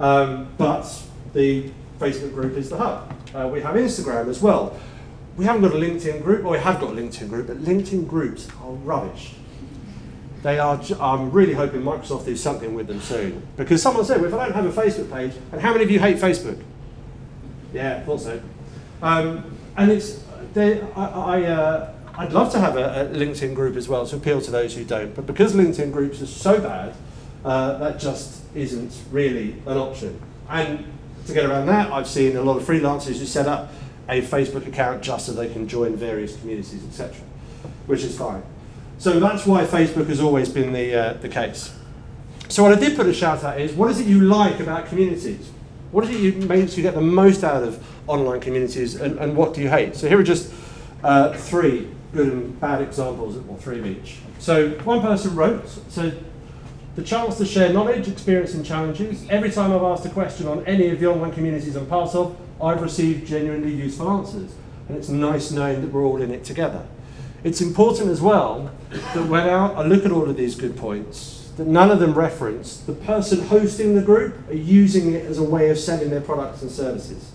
Um, 0.00 0.48
but 0.58 1.00
the 1.32 1.70
Facebook 2.00 2.34
group 2.34 2.56
is 2.56 2.70
the 2.70 2.78
hub. 2.78 3.14
Uh, 3.32 3.46
we 3.46 3.60
have 3.60 3.76
Instagram 3.76 4.28
as 4.28 4.40
well 4.40 4.76
we 5.38 5.44
haven't 5.44 5.62
got 5.62 5.70
a 5.70 5.76
LinkedIn 5.76 6.24
group, 6.24 6.44
or 6.44 6.50
we 6.50 6.58
have 6.58 6.80
got 6.80 6.92
a 6.92 6.96
LinkedIn 6.96 7.28
group, 7.28 7.46
but 7.46 7.58
LinkedIn 7.58 8.08
groups 8.08 8.48
are 8.60 8.72
rubbish. 8.72 9.34
They 10.42 10.58
are. 10.58 10.80
I'm 11.00 11.30
really 11.30 11.54
hoping 11.54 11.82
Microsoft 11.82 12.24
do 12.24 12.36
something 12.36 12.74
with 12.74 12.88
them 12.88 13.00
soon 13.00 13.46
because 13.56 13.80
someone 13.80 14.04
said, 14.04 14.20
well, 14.20 14.26
if 14.26 14.34
I 14.34 14.46
don't 14.46 14.54
have 14.54 14.66
a 14.66 14.82
Facebook 14.82 15.10
page, 15.12 15.32
and 15.52 15.60
how 15.60 15.72
many 15.72 15.84
of 15.84 15.90
you 15.90 16.00
hate 16.00 16.16
Facebook? 16.16 16.60
Yeah, 17.72 17.96
I 17.96 18.00
thought 18.00 18.20
so. 18.20 18.42
Um, 19.00 19.56
and 19.76 19.92
it's. 19.92 20.24
They, 20.54 20.82
I. 20.96 21.04
I 21.06 21.42
uh, 21.44 21.94
I'd 22.16 22.32
love 22.32 22.50
to 22.50 22.58
have 22.58 22.76
a, 22.76 23.02
a, 23.02 23.14
LinkedIn 23.14 23.54
group 23.54 23.76
as 23.76 23.88
well 23.88 24.04
to 24.04 24.16
appeal 24.16 24.40
to 24.40 24.50
those 24.50 24.74
who 24.74 24.84
don't, 24.84 25.14
but 25.14 25.24
because 25.24 25.54
LinkedIn 25.54 25.92
groups 25.92 26.20
are 26.20 26.26
so 26.26 26.60
bad, 26.60 26.92
uh, 27.44 27.78
that 27.78 28.00
just 28.00 28.42
isn't 28.56 28.92
really 29.12 29.52
an 29.66 29.78
option. 29.78 30.20
And 30.48 30.84
to 31.26 31.32
get 31.32 31.44
around 31.44 31.66
that, 31.66 31.92
I've 31.92 32.08
seen 32.08 32.36
a 32.36 32.42
lot 32.42 32.56
of 32.56 32.64
freelancers 32.64 33.20
who 33.20 33.24
set 33.24 33.46
up 33.46 33.70
a 34.08 34.22
Facebook 34.22 34.66
account 34.66 35.02
just 35.02 35.26
so 35.26 35.32
they 35.32 35.52
can 35.52 35.68
join 35.68 35.96
various 35.96 36.36
communities, 36.36 36.84
etc., 36.84 37.16
which 37.86 38.02
is 38.02 38.16
fine. 38.16 38.42
So 38.98 39.20
that's 39.20 39.46
why 39.46 39.64
Facebook 39.64 40.08
has 40.08 40.20
always 40.20 40.48
been 40.48 40.72
the, 40.72 40.94
uh, 40.94 41.12
the 41.14 41.28
case. 41.28 41.74
So 42.48 42.62
what 42.62 42.72
I 42.72 42.80
did 42.80 42.96
put 42.96 43.06
a 43.06 43.12
shout 43.12 43.44
out 43.44 43.60
is, 43.60 43.72
what 43.72 43.90
is 43.90 44.00
it 44.00 44.06
you 44.06 44.22
like 44.22 44.58
about 44.60 44.86
communities? 44.86 45.50
What 45.92 46.04
is 46.04 46.10
it 46.10 46.20
you 46.20 46.32
makes 46.46 46.76
you 46.76 46.82
get 46.82 46.94
the 46.94 47.00
most 47.00 47.44
out 47.44 47.62
of 47.62 47.84
online 48.06 48.40
communities, 48.40 48.96
and, 48.96 49.18
and 49.18 49.36
what 49.36 49.54
do 49.54 49.60
you 49.60 49.68
hate? 49.68 49.94
So 49.96 50.08
here 50.08 50.18
are 50.18 50.24
just 50.24 50.52
uh, 51.04 51.32
three 51.34 51.88
good 52.12 52.32
and 52.32 52.60
bad 52.60 52.80
examples, 52.80 53.36
or 53.48 53.56
three 53.58 53.78
of 53.78 53.86
each. 53.86 54.16
So 54.38 54.70
one 54.80 55.00
person 55.00 55.36
wrote, 55.36 55.68
so 55.88 56.12
the 56.96 57.02
chance 57.02 57.38
to 57.38 57.46
share 57.46 57.72
knowledge, 57.72 58.08
experience 58.08 58.54
and 58.54 58.64
challenges. 58.64 59.24
Every 59.28 59.50
time 59.50 59.72
I've 59.72 59.82
asked 59.82 60.06
a 60.06 60.10
question 60.10 60.46
on 60.46 60.64
any 60.66 60.88
of 60.88 60.98
the 60.98 61.06
online 61.06 61.32
communities 61.32 61.76
I'm 61.76 61.86
part 61.86 62.14
of, 62.14 62.36
I've 62.62 62.82
received 62.82 63.26
genuinely 63.26 63.72
useful 63.72 64.10
answers. 64.10 64.52
And 64.88 64.96
it's 64.96 65.08
nice 65.08 65.50
knowing 65.50 65.82
that 65.82 65.92
we're 65.92 66.04
all 66.04 66.22
in 66.22 66.30
it 66.30 66.44
together. 66.44 66.86
It's 67.44 67.60
important 67.60 68.10
as 68.10 68.20
well 68.20 68.72
that 68.90 69.26
when 69.28 69.48
I 69.48 69.82
look 69.82 70.04
at 70.04 70.10
all 70.10 70.28
of 70.28 70.36
these 70.36 70.54
good 70.54 70.76
points, 70.76 71.50
that 71.56 71.66
none 71.66 71.90
of 71.90 72.00
them 72.00 72.14
reference 72.14 72.78
the 72.78 72.92
person 72.92 73.46
hosting 73.46 73.94
the 73.94 74.02
group 74.02 74.48
are 74.48 74.54
using 74.54 75.12
it 75.12 75.24
as 75.26 75.38
a 75.38 75.42
way 75.42 75.70
of 75.70 75.78
selling 75.78 76.10
their 76.10 76.20
products 76.20 76.62
and 76.62 76.70
services. 76.70 77.32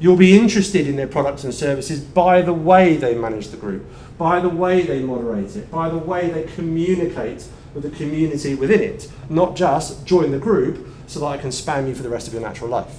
You'll 0.00 0.16
be 0.16 0.36
interested 0.36 0.88
in 0.88 0.96
their 0.96 1.06
products 1.06 1.44
and 1.44 1.54
services 1.54 2.00
by 2.00 2.42
the 2.42 2.52
way 2.52 2.96
they 2.96 3.14
manage 3.14 3.48
the 3.48 3.56
group, 3.56 3.84
by 4.18 4.40
the 4.40 4.48
way 4.48 4.82
they 4.82 5.00
moderate 5.00 5.54
it, 5.54 5.70
by 5.70 5.88
the 5.88 5.98
way 5.98 6.28
they 6.28 6.44
communicate 6.54 7.46
with 7.72 7.84
the 7.84 7.90
community 7.90 8.54
within 8.54 8.80
it, 8.80 9.10
not 9.30 9.54
just 9.54 10.04
join 10.04 10.32
the 10.32 10.38
group 10.38 10.88
so 11.06 11.20
that 11.20 11.26
I 11.26 11.38
can 11.38 11.50
spam 11.50 11.88
you 11.88 11.94
for 11.94 12.02
the 12.02 12.08
rest 12.08 12.26
of 12.26 12.34
your 12.34 12.42
natural 12.42 12.68
life. 12.68 12.98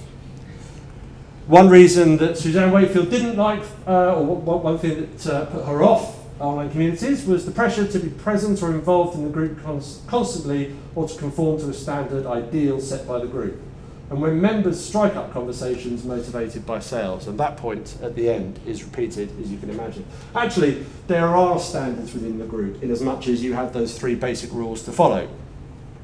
One 1.46 1.68
reason 1.68 2.16
that 2.18 2.38
Suzanne 2.38 2.72
Wakefield 2.72 3.10
didn't 3.10 3.36
like, 3.36 3.62
uh, 3.86 4.14
or 4.14 4.24
one 4.24 4.78
thing 4.78 5.00
that 5.00 5.26
uh, 5.26 5.44
put 5.44 5.66
her 5.66 5.82
off 5.82 6.18
online 6.40 6.70
communities 6.70 7.26
was 7.26 7.44
the 7.44 7.52
pressure 7.52 7.86
to 7.86 7.98
be 7.98 8.08
present 8.08 8.62
or 8.62 8.70
involved 8.70 9.14
in 9.14 9.24
the 9.24 9.30
group 9.30 9.62
constantly 10.06 10.74
or 10.94 11.06
to 11.06 11.18
conform 11.18 11.60
to 11.60 11.68
a 11.68 11.74
standard 11.74 12.26
ideal 12.26 12.80
set 12.80 13.06
by 13.06 13.18
the 13.18 13.26
group. 13.26 13.60
And 14.08 14.22
when 14.22 14.40
members 14.40 14.82
strike 14.82 15.16
up 15.16 15.32
conversations 15.32 16.04
motivated 16.04 16.64
by 16.64 16.78
sales, 16.78 17.26
and 17.26 17.38
that 17.40 17.58
point 17.58 17.98
at 18.02 18.14
the 18.14 18.30
end 18.30 18.58
is 18.66 18.82
repeated, 18.82 19.30
as 19.40 19.50
you 19.50 19.58
can 19.58 19.68
imagine. 19.68 20.06
Actually, 20.34 20.84
there 21.08 21.26
are 21.26 21.58
standards 21.58 22.14
within 22.14 22.38
the 22.38 22.46
group 22.46 22.82
in 22.82 22.90
as 22.90 23.02
much 23.02 23.28
as 23.28 23.42
you 23.42 23.52
have 23.52 23.72
those 23.74 23.98
three 23.98 24.14
basic 24.14 24.50
rules 24.52 24.82
to 24.84 24.92
follow. 24.92 25.28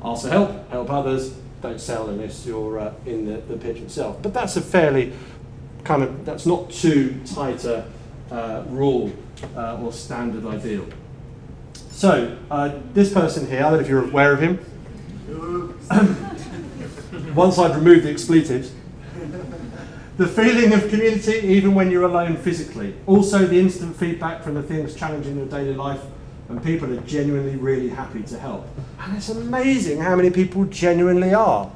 Ask 0.03 0.23
for 0.25 0.31
help, 0.31 0.71
help 0.71 0.91
others, 0.91 1.35
don't 1.61 1.81
sell 1.81 2.09
unless 2.09 2.47
you're 2.47 2.79
uh, 2.79 2.95
in 3.07 3.27
the, 3.27 3.39
the 3.43 3.57
pitch 3.57 3.79
itself. 3.79 4.23
But 4.23 4.33
that's 4.33 4.57
a 4.57 4.61
fairly 4.61 5.13
kind 5.85 6.03
of, 6.03 6.25
that's 6.25 6.47
not 6.47 6.71
too 6.71 7.21
tight 7.27 7.65
a 7.65 7.87
uh, 8.31 8.65
rule 8.69 9.13
uh, 9.57 9.81
or 9.81 9.93
standard 9.93 10.47
ideal. 10.47 10.87
So, 11.91 12.37
uh, 12.51 12.79
this 12.95 13.13
person 13.13 13.47
here, 13.47 13.59
I 13.59 13.71
don't 13.71 13.75
know 13.75 13.81
if 13.81 13.89
you're 13.89 14.05
aware 14.05 14.33
of 14.33 14.41
him. 14.41 14.59
Once 17.35 17.59
I'd 17.59 17.77
removed 17.77 18.05
the 18.05 18.11
expletives. 18.11 18.73
The 20.17 20.27
feeling 20.27 20.73
of 20.73 20.89
community, 20.91 21.47
even 21.47 21.75
when 21.75 21.91
you're 21.91 22.05
alone 22.05 22.37
physically. 22.37 22.95
Also, 23.07 23.47
the 23.47 23.59
instant 23.59 23.97
feedback 23.97 24.43
from 24.43 24.55
the 24.55 24.63
things 24.63 24.95
challenging 24.95 25.37
your 25.37 25.47
daily 25.47 25.75
life 25.75 26.01
and 26.51 26.63
people 26.63 26.93
are 26.93 27.01
genuinely 27.03 27.57
really 27.57 27.89
happy 27.89 28.23
to 28.25 28.39
help. 28.39 28.67
And 28.99 29.17
it's 29.17 29.29
amazing 29.29 30.01
how 30.01 30.17
many 30.17 30.31
people 30.31 30.65
genuinely 30.65 31.33
are. 31.33 31.71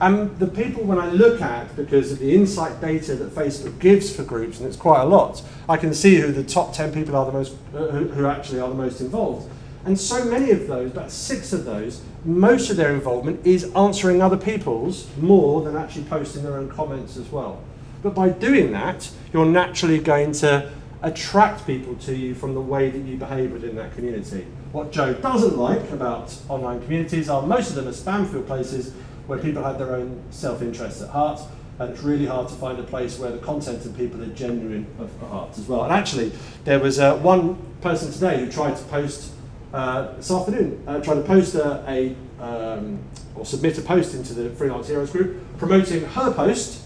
And 0.00 0.38
the 0.38 0.46
people, 0.46 0.84
when 0.84 0.98
I 0.98 1.08
look 1.10 1.40
at, 1.40 1.74
because 1.74 2.12
of 2.12 2.18
the 2.18 2.34
insight 2.34 2.80
data 2.80 3.14
that 3.16 3.34
Facebook 3.34 3.78
gives 3.78 4.14
for 4.14 4.24
groups, 4.24 4.58
and 4.58 4.68
it's 4.68 4.76
quite 4.76 5.00
a 5.00 5.06
lot, 5.06 5.42
I 5.68 5.78
can 5.78 5.94
see 5.94 6.16
who 6.16 6.32
the 6.32 6.44
top 6.44 6.74
10 6.74 6.92
people 6.92 7.16
are 7.16 7.24
the 7.24 7.32
most, 7.32 7.54
uh, 7.74 7.86
who, 7.86 8.08
who 8.08 8.26
actually 8.26 8.60
are 8.60 8.68
the 8.68 8.74
most 8.74 9.00
involved. 9.00 9.50
And 9.86 9.98
so 9.98 10.24
many 10.24 10.50
of 10.50 10.66
those, 10.66 10.90
about 10.90 11.12
six 11.12 11.52
of 11.52 11.64
those, 11.64 12.02
most 12.24 12.70
of 12.70 12.76
their 12.76 12.92
involvement 12.92 13.46
is 13.46 13.72
answering 13.74 14.20
other 14.20 14.36
people's 14.36 15.08
more 15.16 15.62
than 15.62 15.76
actually 15.76 16.04
posting 16.04 16.42
their 16.42 16.56
own 16.56 16.68
comments 16.68 17.16
as 17.16 17.30
well. 17.30 17.62
But 18.02 18.14
by 18.14 18.30
doing 18.30 18.72
that, 18.72 19.10
you're 19.32 19.46
naturally 19.46 19.98
going 19.98 20.32
to 20.32 20.70
attract 21.06 21.64
people 21.66 21.94
to 21.94 22.14
you 22.16 22.34
from 22.34 22.52
the 22.52 22.60
way 22.60 22.90
that 22.90 22.98
you 22.98 23.16
behave 23.16 23.52
within 23.52 23.76
that 23.76 23.94
community. 23.94 24.44
What 24.72 24.90
Joe 24.90 25.14
doesn't 25.14 25.56
like 25.56 25.90
about 25.92 26.36
online 26.48 26.82
communities 26.82 27.28
are 27.28 27.42
most 27.42 27.70
of 27.70 27.76
them 27.76 27.86
are 27.86 27.92
spam 27.92 28.28
filled 28.28 28.48
places 28.48 28.92
where 29.28 29.38
people 29.38 29.62
have 29.62 29.78
their 29.78 29.94
own 29.94 30.20
self 30.30 30.62
interests 30.62 31.00
at 31.00 31.10
heart. 31.10 31.40
and 31.78 31.90
it's 31.90 32.02
really 32.02 32.26
hard 32.26 32.48
to 32.48 32.54
find 32.54 32.78
a 32.78 32.82
place 32.82 33.18
where 33.18 33.30
the 33.30 33.38
content 33.38 33.84
and 33.84 33.96
people 33.96 34.20
are 34.22 34.26
genuine 34.28 34.86
of 34.98 35.10
heart 35.20 35.56
as 35.58 35.68
well. 35.68 35.84
And 35.84 35.92
actually, 35.92 36.32
there 36.64 36.80
was 36.80 36.98
uh, 36.98 37.16
one 37.18 37.56
person 37.82 38.10
today 38.10 38.40
who 38.40 38.50
tried 38.50 38.76
to 38.76 38.84
post 38.84 39.32
uh, 39.72 40.12
this 40.14 40.30
afternoon, 40.30 40.82
uh, 40.86 41.00
tried 41.00 41.16
to 41.16 41.22
post 41.22 41.54
a, 41.54 41.84
a 41.86 42.16
um, 42.42 42.98
or 43.34 43.44
submit 43.44 43.78
a 43.78 43.82
post 43.82 44.14
into 44.14 44.34
the 44.34 44.50
Freelance 44.50 44.88
Heroes 44.88 45.10
group 45.10 45.36
promoting 45.58 46.04
her 46.04 46.32
post, 46.32 46.82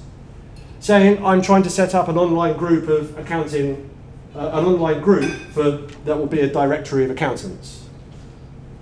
saying, 0.80 1.24
"I'm 1.24 1.40
trying 1.40 1.62
to 1.62 1.70
set 1.70 1.94
up 1.94 2.08
an 2.08 2.18
online 2.18 2.56
group 2.56 2.88
of 2.88 3.16
accounting, 3.16 3.88
uh, 4.34 4.50
an 4.52 4.64
online 4.64 5.00
group 5.00 5.30
for 5.52 5.70
that 6.04 6.16
will 6.16 6.26
be 6.26 6.40
a 6.40 6.48
directory 6.52 7.04
of 7.04 7.10
accountants." 7.10 7.84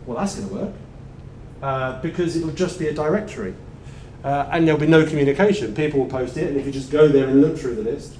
Well, 0.06 0.16
that's 0.16 0.36
going 0.36 0.48
to 0.48 0.54
work 0.54 0.74
uh, 1.62 2.00
because 2.00 2.36
it'll 2.36 2.50
just 2.50 2.78
be 2.78 2.88
a 2.88 2.94
directory 2.94 3.54
uh, 4.24 4.48
and 4.52 4.66
there'll 4.66 4.80
be 4.80 4.86
no 4.86 5.06
communication. 5.06 5.74
People 5.74 6.00
will 6.00 6.10
post 6.10 6.36
it, 6.36 6.48
and 6.48 6.56
if 6.56 6.66
you 6.66 6.72
just 6.72 6.90
go 6.90 7.08
there 7.08 7.28
and 7.28 7.40
look 7.40 7.58
through 7.58 7.76
the 7.76 7.82
list. 7.82 8.16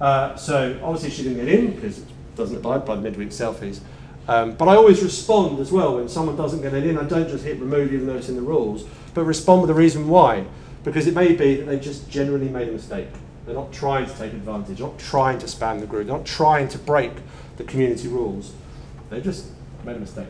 Uh, 0.00 0.34
so 0.36 0.78
obviously 0.82 1.10
she 1.10 1.22
didn't 1.22 1.44
get 1.44 1.48
in 1.48 1.74
because 1.74 1.98
it 1.98 2.06
doesn't 2.36 2.56
abide 2.56 2.84
by 2.84 2.94
the 2.94 3.02
midweek 3.02 3.30
selfies. 3.30 3.80
Um, 4.28 4.52
but 4.54 4.68
I 4.68 4.76
always 4.76 5.02
respond 5.02 5.58
as 5.58 5.72
well 5.72 5.96
when 5.96 6.08
someone 6.08 6.36
doesn't 6.36 6.62
get 6.62 6.72
it 6.72 6.86
in. 6.86 6.96
I 6.96 7.04
don't 7.04 7.28
just 7.28 7.44
hit 7.44 7.58
remove 7.58 7.92
even 7.92 8.06
though 8.06 8.16
it's 8.16 8.28
in 8.28 8.36
the 8.36 8.42
rules, 8.42 8.84
but 9.12 9.24
respond 9.24 9.62
with 9.62 9.68
the 9.68 9.74
reason 9.74 10.08
why. 10.08 10.44
Because 10.84 11.06
it 11.06 11.14
may 11.14 11.34
be 11.34 11.56
that 11.56 11.66
they 11.66 11.78
just 11.78 12.08
generally 12.08 12.48
made 12.48 12.68
a 12.68 12.72
mistake. 12.72 13.08
They're 13.50 13.58
not 13.58 13.72
trying 13.72 14.06
to 14.06 14.14
take 14.16 14.32
advantage, 14.32 14.78
not 14.78 14.96
trying 14.96 15.40
to 15.40 15.46
spam 15.46 15.80
the 15.80 15.86
group, 15.86 16.06
not 16.06 16.24
trying 16.24 16.68
to 16.68 16.78
break 16.78 17.10
the 17.56 17.64
community 17.64 18.06
rules. 18.06 18.52
They 19.08 19.20
just 19.20 19.48
made 19.84 19.96
a 19.96 19.98
mistake. 19.98 20.28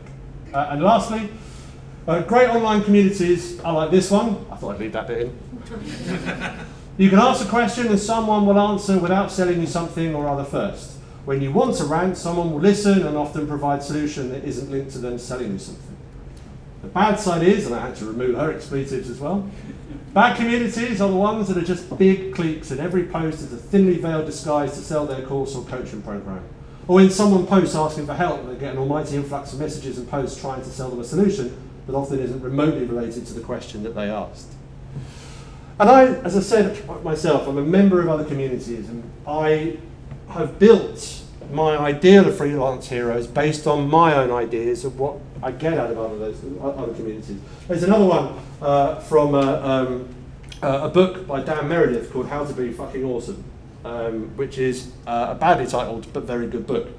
Uh, 0.51 0.69
and 0.71 0.81
lastly, 0.81 1.29
uh, 2.07 2.23
great 2.23 2.49
online 2.49 2.83
communities 2.83 3.59
are 3.59 3.73
like 3.73 3.91
this 3.91 4.09
one. 4.09 4.43
I 4.49 4.55
thought 4.55 4.73
I'd 4.73 4.79
leave 4.79 4.93
that 4.93 5.05
bit 5.05 5.27
in. 5.27 5.37
you 6.97 7.11
can 7.11 7.19
ask 7.19 7.45
a 7.45 7.47
question 7.47 7.89
and 7.89 7.99
someone 7.99 8.47
will 8.47 8.59
answer 8.59 8.97
without 8.97 9.31
selling 9.31 9.61
you 9.61 9.67
something 9.67 10.15
or 10.15 10.27
other 10.27 10.43
first. 10.43 10.97
When 11.25 11.43
you 11.43 11.51
want 11.51 11.75
to 11.75 11.83
rant, 11.83 12.17
someone 12.17 12.51
will 12.51 12.59
listen 12.59 13.05
and 13.05 13.15
often 13.15 13.45
provide 13.45 13.83
solution 13.83 14.29
that 14.29 14.43
isn't 14.45 14.71
linked 14.71 14.93
to 14.93 14.97
them 14.97 15.19
selling 15.19 15.51
you 15.51 15.59
something. 15.59 15.95
The 16.81 16.87
bad 16.87 17.19
side 17.19 17.43
is, 17.43 17.67
and 17.67 17.75
I 17.75 17.85
had 17.85 17.95
to 17.97 18.05
remove 18.05 18.35
her 18.35 18.51
expletives 18.51 19.11
as 19.11 19.19
well, 19.19 19.47
bad 20.13 20.35
communities 20.35 21.01
are 21.01 21.09
the 21.09 21.15
ones 21.15 21.47
that 21.47 21.57
are 21.57 21.65
just 21.65 21.97
big 21.97 22.33
cliques 22.33 22.71
and 22.71 22.79
every 22.79 23.03
post 23.03 23.39
is 23.39 23.53
a 23.53 23.57
thinly 23.57 23.97
veiled 23.97 24.25
disguise 24.25 24.73
to 24.73 24.79
sell 24.79 25.05
their 25.05 25.25
course 25.25 25.55
or 25.55 25.63
coaching 25.65 26.01
program. 26.01 26.43
Or 26.87 26.95
when 26.95 27.09
someone 27.09 27.45
posts 27.45 27.75
asking 27.75 28.07
for 28.07 28.13
help, 28.13 28.45
they 28.47 28.55
get 28.55 28.73
an 28.73 28.79
almighty 28.79 29.15
influx 29.15 29.53
of 29.53 29.59
messages 29.59 29.97
and 29.97 30.09
posts 30.09 30.39
trying 30.39 30.61
to 30.61 30.69
sell 30.69 30.89
them 30.89 30.99
a 30.99 31.03
solution 31.03 31.55
that 31.87 31.95
often 31.95 32.19
isn't 32.19 32.41
remotely 32.41 32.85
related 32.85 33.25
to 33.27 33.33
the 33.33 33.41
question 33.41 33.83
that 33.83 33.95
they 33.95 34.09
asked. 34.09 34.51
And 35.79 35.89
I, 35.89 36.05
as 36.21 36.35
I 36.35 36.41
said 36.41 37.03
myself, 37.03 37.47
I'm 37.47 37.57
a 37.57 37.63
member 37.63 38.01
of 38.01 38.09
other 38.09 38.25
communities, 38.25 38.87
and 38.89 39.03
I 39.25 39.77
have 40.29 40.59
built 40.59 41.21
my 41.51 41.77
ideal 41.77 42.27
of 42.27 42.37
freelance 42.37 42.89
heroes 42.89 43.27
based 43.27 43.67
on 43.67 43.89
my 43.89 44.15
own 44.15 44.31
ideas 44.31 44.85
of 44.85 44.99
what 44.99 45.19
I 45.43 45.51
get 45.51 45.73
out 45.77 45.91
of 45.91 45.97
other, 45.97 46.17
those, 46.17 46.43
other 46.61 46.93
communities. 46.93 47.37
There's 47.67 47.83
another 47.83 48.05
one 48.05 48.39
uh, 48.61 48.99
from 49.01 49.33
uh, 49.33 49.59
um, 49.61 50.15
uh, 50.61 50.81
a 50.83 50.89
book 50.89 51.25
by 51.27 51.41
Dan 51.41 51.67
Meredith 51.67 52.11
called 52.11 52.27
How 52.27 52.45
to 52.45 52.53
Be 52.53 52.71
Fucking 52.71 53.03
Awesome, 53.03 53.43
um, 53.83 54.35
which 54.37 54.57
is 54.57 54.91
uh, 55.07 55.27
a 55.29 55.35
badly 55.35 55.65
titled 55.65 56.11
but 56.13 56.23
very 56.23 56.47
good 56.47 56.67
book, 56.67 56.89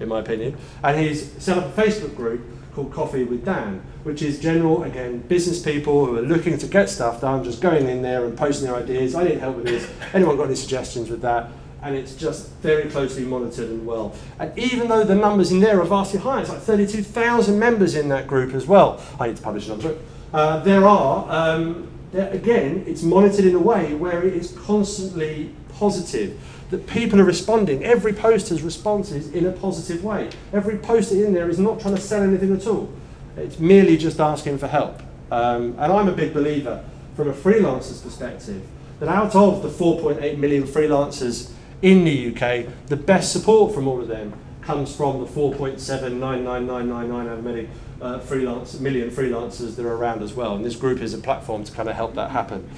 in 0.00 0.08
my 0.08 0.20
opinion. 0.20 0.56
And 0.82 0.98
he's 0.98 1.32
set 1.42 1.58
up 1.58 1.76
a 1.76 1.80
Facebook 1.80 2.16
group 2.16 2.40
called 2.74 2.92
Coffee 2.92 3.24
with 3.24 3.44
Dan, 3.44 3.82
which 4.02 4.22
is 4.22 4.40
general, 4.40 4.82
again, 4.82 5.18
business 5.20 5.62
people 5.62 6.06
who 6.06 6.16
are 6.16 6.22
looking 6.22 6.58
to 6.58 6.66
get 6.66 6.88
stuff 6.88 7.20
done, 7.20 7.44
just 7.44 7.60
going 7.60 7.88
in 7.88 8.02
there 8.02 8.24
and 8.24 8.36
posting 8.36 8.66
their 8.66 8.76
ideas. 8.76 9.14
I 9.14 9.24
need 9.24 9.38
help 9.38 9.56
with 9.56 9.66
this. 9.66 9.88
Anyone 10.12 10.36
got 10.36 10.46
any 10.46 10.56
suggestions 10.56 11.10
with 11.10 11.20
that? 11.20 11.50
And 11.82 11.96
it's 11.96 12.14
just 12.14 12.48
very 12.62 12.88
closely 12.88 13.24
monitored 13.24 13.68
and 13.68 13.84
well. 13.84 14.14
And 14.38 14.56
even 14.58 14.88
though 14.88 15.04
the 15.04 15.16
numbers 15.16 15.50
in 15.50 15.60
there 15.60 15.80
are 15.80 15.84
vastly 15.84 16.20
high, 16.20 16.40
it's 16.40 16.50
like 16.50 16.60
32,000 16.60 17.58
members 17.58 17.96
in 17.96 18.08
that 18.10 18.26
group 18.26 18.54
as 18.54 18.66
well. 18.66 19.02
I 19.18 19.28
need 19.28 19.36
to 19.36 19.42
publish 19.42 19.66
another 19.66 19.90
book. 19.90 19.98
Uh, 20.32 20.60
there 20.60 20.86
are, 20.86 21.26
um, 21.28 21.88
there, 22.12 22.30
again, 22.30 22.84
it's 22.86 23.02
monitored 23.02 23.44
in 23.44 23.54
a 23.54 23.60
way 23.60 23.94
where 23.94 24.22
it 24.22 24.34
is 24.34 24.52
constantly 24.52 25.52
positive 25.74 26.40
that 26.70 26.86
people 26.86 27.20
are 27.20 27.24
responding. 27.24 27.84
Every 27.84 28.12
post 28.12 28.48
has 28.48 28.62
responses 28.62 29.30
in 29.32 29.46
a 29.46 29.52
positive 29.52 30.02
way. 30.02 30.30
Every 30.52 30.78
post 30.78 31.12
in 31.12 31.34
there 31.34 31.50
is 31.50 31.58
not 31.58 31.80
trying 31.80 31.94
to 31.94 32.00
sell 32.00 32.22
anything 32.22 32.54
at 32.54 32.66
all. 32.66 32.90
It's 33.36 33.58
merely 33.58 33.96
just 33.96 34.20
asking 34.20 34.58
for 34.58 34.68
help. 34.68 35.02
Um, 35.30 35.76
and 35.78 35.92
I'm 35.92 36.08
a 36.08 36.12
big 36.12 36.32
believer, 36.32 36.84
from 37.14 37.28
a 37.28 37.32
freelancer's 37.32 38.00
perspective, 38.00 38.62
that 39.00 39.08
out 39.08 39.34
of 39.34 39.62
the 39.62 39.68
4.8 39.68 40.38
million 40.38 40.64
freelancers 40.64 41.50
in 41.82 42.04
the 42.04 42.28
UK, 42.28 42.66
the 42.86 42.96
best 42.96 43.32
support 43.32 43.74
from 43.74 43.86
all 43.86 44.00
of 44.00 44.08
them 44.08 44.32
comes 44.62 44.94
from 44.94 45.20
the 45.20 45.26
4.79999 45.26 46.88
however 46.88 47.42
many 47.42 47.68
uh, 48.00 48.18
freelance, 48.20 48.78
million 48.80 49.10
freelancers 49.10 49.76
that 49.76 49.84
are 49.84 49.94
around 49.94 50.22
as 50.22 50.32
well. 50.34 50.54
And 50.54 50.64
this 50.64 50.76
group 50.76 51.00
is 51.00 51.14
a 51.14 51.18
platform 51.18 51.64
to 51.64 51.72
kind 51.72 51.88
of 51.88 51.96
help 51.96 52.14
that 52.14 52.30
happen. 52.30 52.68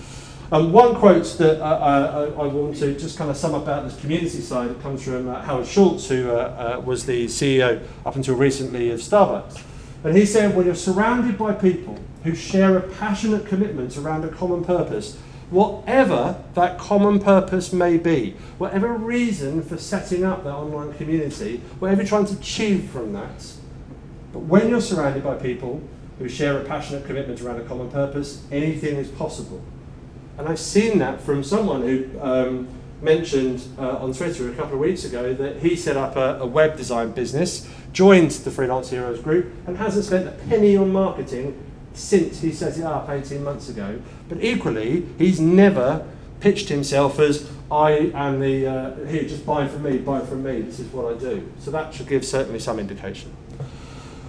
Um, 0.53 0.73
one 0.73 0.95
quote 0.95 1.25
that 1.39 1.61
I, 1.63 2.27
I, 2.27 2.47
want 2.47 2.77
to 2.77 2.95
just 2.99 3.17
kind 3.17 3.31
of 3.31 3.37
sum 3.37 3.55
up 3.55 3.63
about 3.63 3.85
this 3.85 3.99
community 3.99 4.41
side 4.41 4.71
it 4.71 4.81
comes 4.83 5.03
from 5.03 5.27
uh, 5.27 5.41
Howard 5.43 5.67
Schultz, 5.67 6.07
who 6.09 6.31
uh, 6.31 6.77
uh, 6.77 6.81
was 6.81 7.07
the 7.07 7.25
CEO 7.27 7.83
up 8.05 8.15
until 8.15 8.37
recently 8.37 8.91
of 8.91 9.01
Starbucks. 9.01 9.63
And 10.05 10.17
he 10.17 10.27
said, 10.27 10.55
when 10.55 10.67
you're 10.67 10.75
surrounded 10.75 11.39
by 11.39 11.55
people 11.55 11.99
who 12.25 12.35
share 12.35 12.77
a 12.77 12.83
passionate 12.83 13.47
commitment 13.47 13.97
around 13.97 14.25
a 14.25 14.29
common 14.29 14.63
purpose, 14.63 15.19
whatever 15.51 16.43
that 16.55 16.79
common 16.79 17.21
purpose 17.21 17.73
may 17.73 17.97
be, 17.97 18.35
whatever 18.59 18.93
reason 18.93 19.63
for 19.63 19.79
setting 19.79 20.25
up 20.25 20.45
that 20.45 20.55
online 20.55 20.93
community, 20.95 21.61
whatever 21.79 22.03
you're 22.03 22.09
trying 22.09 22.27
to 22.27 22.35
achieve 22.35 22.91
from 22.91 23.13
that, 23.13 23.53
but 24.33 24.41
when 24.41 24.69
you're 24.69 24.81
surrounded 24.81 25.23
by 25.23 25.37
people 25.37 25.81
who 26.19 26.29
share 26.29 26.59
a 26.59 26.65
passionate 26.65 27.07
commitment 27.07 27.41
around 27.41 27.61
a 27.61 27.65
common 27.65 27.91
purpose, 27.91 28.45
anything 28.51 28.97
is 28.97 29.09
possible. 29.09 29.63
And 30.37 30.49
I've 30.49 30.59
seen 30.59 30.99
that 30.99 31.21
from 31.21 31.45
someone 31.45 31.83
who 31.83 32.09
um, 32.21 32.69
mentioned 33.01 33.63
uh, 33.79 33.99
on 33.99 34.13
Twitter 34.13 34.51
a 34.51 34.55
couple 34.55 34.75
of 34.75 34.81
weeks 34.81 35.05
ago 35.05 35.35
that 35.35 35.59
he 35.59 35.77
set 35.77 35.97
up 35.97 36.17
a, 36.17 36.41
a, 36.41 36.47
web 36.47 36.77
design 36.77 37.13
business, 37.13 37.69
joined 37.93 38.33
the 38.33 38.51
Freelance 38.51 38.91
Heroes 38.91 39.21
group, 39.21 39.53
and 39.67 39.77
hasn't 39.77 40.05
spent 40.05 40.27
a 40.27 40.33
penny 40.49 40.77
on 40.77 40.93
marketing 40.93 41.61
since 41.93 42.41
he 42.41 42.51
set 42.51 42.77
it 42.77 42.83
up 42.83 43.09
18 43.09 43.45
months 43.45 43.69
ago. 43.69 44.01
But 44.29 44.43
equally, 44.43 45.07
he's 45.19 45.41
never 45.41 46.07
pitched 46.41 46.69
himself 46.69 47.19
as 47.19 47.51
I 47.71 48.13
am 48.15 48.41
the, 48.41 48.67
uh, 48.67 49.07
here, 49.07 49.23
just 49.23 49.47
buy 49.47 49.67
from 49.67 49.83
me, 49.83 49.99
buy 49.99 50.21
from 50.21 50.43
me, 50.43 50.61
this 50.61 50.79
is 50.79 50.93
what 50.93 51.15
I 51.15 51.19
do. 51.19 51.51
So 51.59 51.71
that 51.71 51.95
should 51.95 52.09
give 52.09 52.25
certainly 52.25 52.59
some 52.59 52.79
indication. 52.79 53.35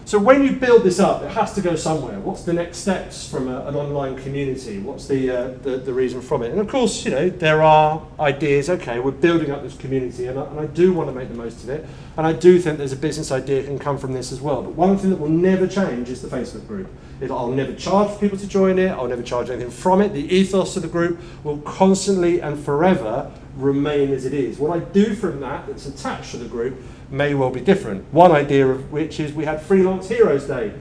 So 0.05 0.19
when 0.19 0.43
you 0.43 0.51
build 0.51 0.83
this 0.83 0.99
up, 0.99 1.23
it 1.23 1.31
has 1.31 1.53
to 1.53 1.61
go 1.61 1.75
somewhere. 1.75 2.19
What's 2.19 2.43
the 2.43 2.53
next 2.53 2.77
steps 2.77 3.27
from 3.27 3.47
a, 3.47 3.65
an 3.65 3.75
online 3.75 4.15
community? 4.21 4.77
What's 4.77 5.07
the, 5.07 5.31
uh, 5.31 5.47
the, 5.63 5.77
the 5.77 5.93
reason 5.93 6.21
from 6.21 6.43
it? 6.43 6.51
And 6.51 6.59
of 6.59 6.67
course, 6.67 7.03
you 7.03 7.09
know, 7.09 7.27
there 7.27 7.63
are 7.63 8.05
ideas. 8.19 8.69
Okay, 8.69 8.99
we're 8.99 9.09
building 9.09 9.49
up 9.49 9.63
this 9.63 9.75
community, 9.75 10.27
and 10.27 10.37
I, 10.37 10.43
and 10.45 10.59
I 10.59 10.67
do 10.67 10.93
want 10.93 11.09
to 11.09 11.15
make 11.15 11.29
the 11.29 11.33
most 11.33 11.63
of 11.63 11.69
it. 11.69 11.87
And 12.17 12.27
I 12.27 12.33
do 12.33 12.59
think 12.59 12.77
there's 12.77 12.91
a 12.91 12.97
business 12.97 13.31
idea 13.31 13.63
can 13.63 13.79
come 13.79 13.97
from 13.97 14.13
this 14.13 14.31
as 14.31 14.41
well. 14.41 14.61
But 14.61 14.75
one 14.75 14.95
thing 14.95 15.09
that 15.09 15.19
will 15.19 15.27
never 15.27 15.65
change 15.65 16.09
is 16.09 16.21
the 16.21 16.27
Facebook 16.27 16.67
group. 16.67 16.87
It'll, 17.19 17.39
I'll 17.39 17.49
never 17.49 17.73
charge 17.73 18.19
people 18.19 18.37
to 18.37 18.47
join 18.47 18.77
it. 18.77 18.89
I'll 18.89 19.07
never 19.07 19.23
charge 19.23 19.49
anything 19.49 19.71
from 19.71 20.01
it. 20.01 20.13
The 20.13 20.31
ethos 20.31 20.75
of 20.75 20.83
the 20.83 20.87
group 20.87 21.19
will 21.43 21.57
constantly 21.59 22.41
and 22.41 22.63
forever 22.63 23.31
remain 23.55 24.11
as 24.11 24.25
it 24.25 24.35
is. 24.35 24.59
What 24.59 24.75
I 24.75 24.83
do 24.83 25.15
from 25.15 25.39
that 25.39 25.65
that's 25.65 25.87
attached 25.87 26.31
to 26.31 26.37
the 26.37 26.47
group 26.47 26.75
may 27.09 27.33
well 27.33 27.49
be 27.49 27.61
different. 27.61 28.11
One 28.13 28.31
idea 28.31 28.67
of 28.67 28.91
which 28.91 29.19
is 29.19 29.33
we 29.33 29.45
had 29.45 29.61
Freelance 29.61 30.09
Heroes 30.09 30.45
Day 30.45 30.73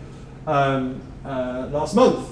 um, 0.47 1.01
uh, 1.25 1.69
last 1.71 1.95
month 1.95 2.31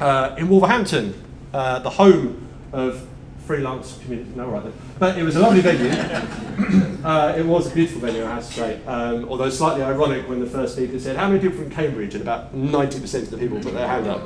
uh, 0.00 0.34
in 0.38 0.48
Wolverhampton, 0.48 1.14
uh, 1.52 1.78
the 1.80 1.90
home 1.90 2.48
of 2.72 3.06
freelance 3.46 3.98
community. 3.98 4.30
No, 4.34 4.48
right 4.48 4.62
then. 4.62 4.72
But 4.98 5.18
it 5.18 5.24
was 5.24 5.36
a 5.36 5.40
lovely 5.40 5.60
venue. 5.60 5.90
uh, 7.04 7.34
it 7.36 7.44
was 7.44 7.70
a 7.70 7.74
beautiful 7.74 8.00
venue, 8.00 8.24
I 8.24 8.34
have 8.34 8.46
to 8.46 8.52
say. 8.52 8.84
Um, 8.86 9.28
although 9.28 9.50
slightly 9.50 9.82
ironic 9.82 10.28
when 10.28 10.40
the 10.40 10.46
first 10.46 10.74
speaker 10.74 10.98
said, 10.98 11.16
How 11.16 11.28
many 11.28 11.40
people 11.40 11.58
from 11.58 11.70
Cambridge? 11.70 12.14
And 12.14 12.22
about 12.22 12.54
90% 12.54 13.22
of 13.22 13.30
the 13.30 13.38
people 13.38 13.60
put 13.60 13.74
their 13.74 13.86
hand 13.86 14.06
up. 14.06 14.22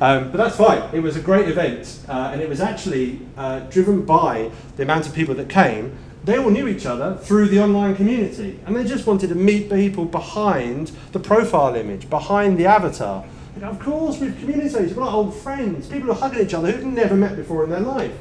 Um, 0.00 0.30
but 0.30 0.38
that's 0.38 0.56
fine. 0.56 0.82
It 0.94 1.00
was 1.00 1.16
a 1.16 1.20
great 1.20 1.48
event. 1.48 2.00
Uh, 2.08 2.30
and 2.32 2.40
it 2.40 2.48
was 2.48 2.60
actually 2.60 3.20
uh, 3.36 3.60
driven 3.60 4.04
by 4.04 4.50
the 4.76 4.82
amount 4.82 5.06
of 5.06 5.14
people 5.14 5.34
that 5.34 5.48
came 5.48 5.96
they 6.26 6.36
all 6.36 6.50
knew 6.50 6.66
each 6.66 6.84
other 6.84 7.16
through 7.22 7.46
the 7.46 7.60
online 7.60 7.94
community 7.94 8.58
and 8.66 8.74
they 8.74 8.82
just 8.82 9.06
wanted 9.06 9.28
to 9.28 9.36
meet 9.36 9.70
people 9.70 10.04
behind 10.04 10.90
the 11.12 11.20
profile 11.20 11.74
image, 11.76 12.10
behind 12.10 12.58
the 12.58 12.66
avatar. 12.66 13.24
Of 13.62 13.78
course, 13.78 14.18
with 14.18 14.38
communities, 14.40 14.92
we're 14.92 15.04
like 15.04 15.14
old 15.14 15.34
friends, 15.34 15.86
people 15.86 16.10
are 16.10 16.14
hugging 16.14 16.44
each 16.44 16.52
other 16.52 16.70
who've 16.72 16.84
never 16.84 17.14
met 17.14 17.36
before 17.36 17.62
in 17.62 17.70
their 17.70 17.80
life. 17.80 18.12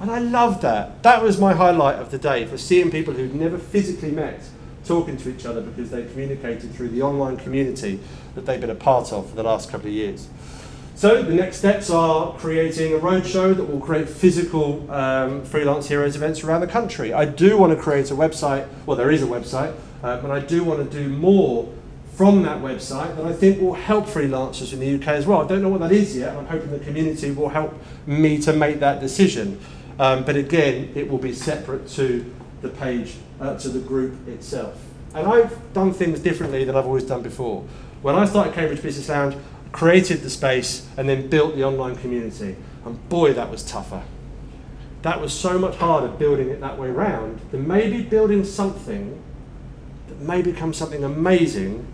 And 0.00 0.08
I 0.08 0.20
loved 0.20 0.62
that. 0.62 1.02
That 1.02 1.20
was 1.20 1.40
my 1.40 1.52
highlight 1.52 1.96
of 1.96 2.12
the 2.12 2.18
day 2.18 2.46
for 2.46 2.56
seeing 2.56 2.92
people 2.92 3.12
who'd 3.12 3.34
never 3.34 3.58
physically 3.58 4.12
met 4.12 4.40
talking 4.84 5.16
to 5.18 5.28
each 5.28 5.44
other 5.44 5.60
because 5.60 5.90
they 5.90 6.04
communicated 6.04 6.72
through 6.72 6.88
the 6.88 7.02
online 7.02 7.36
community 7.36 7.98
that 8.36 8.46
they've 8.46 8.60
been 8.60 8.70
a 8.70 8.74
part 8.74 9.12
of 9.12 9.28
for 9.28 9.34
the 9.36 9.42
last 9.42 9.68
couple 9.68 9.88
of 9.88 9.92
years. 9.92 10.28
So 10.98 11.22
the 11.22 11.32
next 11.32 11.58
steps 11.58 11.90
are 11.90 12.32
creating 12.38 12.92
a 12.92 12.98
roadshow 12.98 13.56
that 13.56 13.62
will 13.62 13.78
create 13.78 14.08
physical 14.08 14.90
um, 14.90 15.44
freelance 15.44 15.86
heroes 15.86 16.16
events 16.16 16.42
around 16.42 16.60
the 16.60 16.66
country. 16.66 17.12
I 17.12 17.24
do 17.24 17.56
want 17.56 17.72
to 17.72 17.80
create 17.80 18.10
a 18.10 18.16
website. 18.16 18.66
Well, 18.84 18.96
there 18.96 19.12
is 19.12 19.22
a 19.22 19.26
website, 19.26 19.76
uh, 20.02 20.20
but 20.20 20.32
I 20.32 20.40
do 20.40 20.64
want 20.64 20.90
to 20.90 20.98
do 20.98 21.08
more 21.08 21.72
from 22.14 22.42
that 22.42 22.60
website 22.60 23.14
that 23.14 23.24
I 23.24 23.32
think 23.32 23.60
will 23.60 23.74
help 23.74 24.06
freelancers 24.06 24.72
in 24.72 24.80
the 24.80 24.92
UK 24.96 25.06
as 25.14 25.24
well. 25.24 25.40
I 25.40 25.46
don't 25.46 25.62
know 25.62 25.68
what 25.68 25.82
that 25.82 25.92
is 25.92 26.16
yet. 26.16 26.36
I'm 26.36 26.46
hoping 26.46 26.72
the 26.72 26.80
community 26.80 27.30
will 27.30 27.50
help 27.50 27.80
me 28.04 28.40
to 28.40 28.52
make 28.52 28.80
that 28.80 28.98
decision. 28.98 29.60
Um, 30.00 30.24
but 30.24 30.34
again, 30.34 30.90
it 30.96 31.08
will 31.08 31.18
be 31.18 31.32
separate 31.32 31.86
to 31.90 32.26
the 32.60 32.70
page, 32.70 33.14
uh, 33.40 33.56
to 33.58 33.68
the 33.68 33.78
group 33.78 34.26
itself. 34.26 34.84
And 35.14 35.28
I've 35.28 35.72
done 35.72 35.92
things 35.92 36.18
differently 36.18 36.64
than 36.64 36.74
I've 36.74 36.86
always 36.86 37.04
done 37.04 37.22
before. 37.22 37.64
When 38.02 38.14
I 38.14 38.26
started 38.26 38.54
Cambridge 38.54 38.80
Business 38.80 39.08
Lounge, 39.08 39.36
created 39.72 40.22
the 40.22 40.30
space 40.30 40.86
and 40.96 41.08
then 41.08 41.28
built 41.28 41.56
the 41.56 41.64
online 41.64 41.96
community. 41.96 42.56
And 42.84 43.08
boy, 43.08 43.32
that 43.34 43.50
was 43.50 43.62
tougher. 43.62 44.02
That 45.02 45.20
was 45.20 45.32
so 45.32 45.58
much 45.58 45.76
harder 45.76 46.08
building 46.08 46.48
it 46.48 46.60
that 46.60 46.78
way 46.78 46.90
round 46.90 47.40
than 47.50 47.68
maybe 47.68 48.02
building 48.02 48.44
something 48.44 49.22
that 50.08 50.18
may 50.20 50.42
become 50.42 50.72
something 50.72 51.04
amazing 51.04 51.86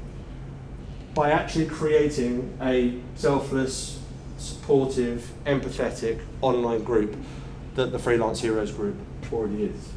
by 1.15 1.31
actually 1.31 1.67
creating 1.67 2.57
a 2.61 2.99
selfless, 3.15 4.01
supportive, 4.39 5.31
empathetic 5.47 6.21
online 6.41 6.83
group 6.83 7.17
that 7.75 7.93
the 7.93 7.99
Freelance 7.99 8.41
Heroes 8.41 8.71
group 8.71 8.97
already 9.33 9.65
is. 9.65 9.89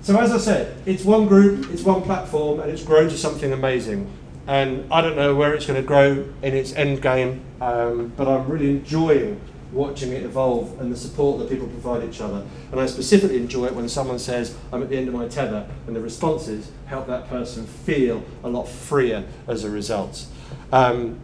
So 0.00 0.18
as 0.18 0.30
I 0.30 0.38
said, 0.38 0.76
it's 0.86 1.04
one 1.04 1.26
group, 1.26 1.70
it's 1.70 1.82
one 1.82 2.02
platform, 2.02 2.60
and 2.60 2.70
it's 2.70 2.82
grown 2.82 3.08
to 3.08 3.18
something 3.18 3.52
amazing. 3.52 4.10
And 4.48 4.90
I 4.90 5.02
don't 5.02 5.14
know 5.14 5.34
where 5.34 5.54
it's 5.54 5.66
going 5.66 5.80
to 5.80 5.86
grow 5.86 6.26
in 6.42 6.54
its 6.54 6.72
end 6.72 7.02
game, 7.02 7.42
um, 7.60 8.12
but 8.16 8.26
I'm 8.26 8.48
really 8.48 8.70
enjoying 8.70 9.38
watching 9.72 10.10
it 10.12 10.22
evolve 10.22 10.80
and 10.80 10.90
the 10.90 10.96
support 10.96 11.38
that 11.38 11.50
people 11.50 11.66
provide 11.66 12.02
each 12.08 12.22
other. 12.22 12.42
And 12.72 12.80
I 12.80 12.86
specifically 12.86 13.36
enjoy 13.36 13.66
it 13.66 13.74
when 13.74 13.86
someone 13.90 14.18
says, 14.18 14.56
I'm 14.72 14.82
at 14.82 14.88
the 14.88 14.96
end 14.96 15.06
of 15.06 15.12
my 15.12 15.28
tether, 15.28 15.68
and 15.86 15.94
the 15.94 16.00
responses 16.00 16.72
help 16.86 17.06
that 17.08 17.28
person 17.28 17.66
feel 17.66 18.24
a 18.42 18.48
lot 18.48 18.66
freer 18.66 19.24
as 19.46 19.64
a 19.64 19.70
result. 19.70 20.24
Um, 20.72 21.20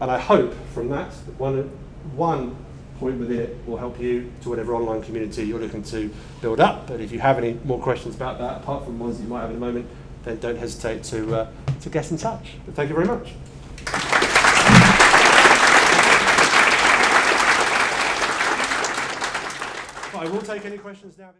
and 0.00 0.10
I 0.10 0.18
hope 0.18 0.54
from 0.72 0.88
that, 0.88 1.12
one, 1.36 1.70
one 2.16 2.56
point 2.98 3.18
within 3.18 3.40
it 3.40 3.58
will 3.66 3.76
help 3.76 4.00
you 4.00 4.32
to 4.40 4.48
whatever 4.48 4.74
online 4.74 5.02
community 5.02 5.44
you're 5.44 5.60
looking 5.60 5.82
to 5.82 6.10
build 6.40 6.60
up. 6.60 6.86
But 6.86 7.00
if 7.00 7.12
you 7.12 7.20
have 7.20 7.36
any 7.36 7.58
more 7.64 7.80
questions 7.80 8.14
about 8.14 8.38
that, 8.38 8.62
apart 8.62 8.84
from 8.84 8.98
ones 8.98 9.18
that 9.18 9.24
you 9.24 9.28
might 9.28 9.42
have 9.42 9.50
in 9.50 9.56
a 9.56 9.60
moment, 9.60 9.86
then 10.24 10.38
don't 10.38 10.56
hesitate 10.56 11.02
to, 11.04 11.34
uh, 11.34 11.50
to 11.82 11.90
get 11.90 12.10
in 12.10 12.16
touch. 12.16 12.54
But 12.64 12.74
thank 12.74 12.88
you 12.88 12.94
very 12.94 13.06
much. 13.06 13.32
I 20.14 20.28
will 20.28 20.42
take 20.42 20.64
any 20.64 20.78
questions 20.78 21.18
now. 21.18 21.32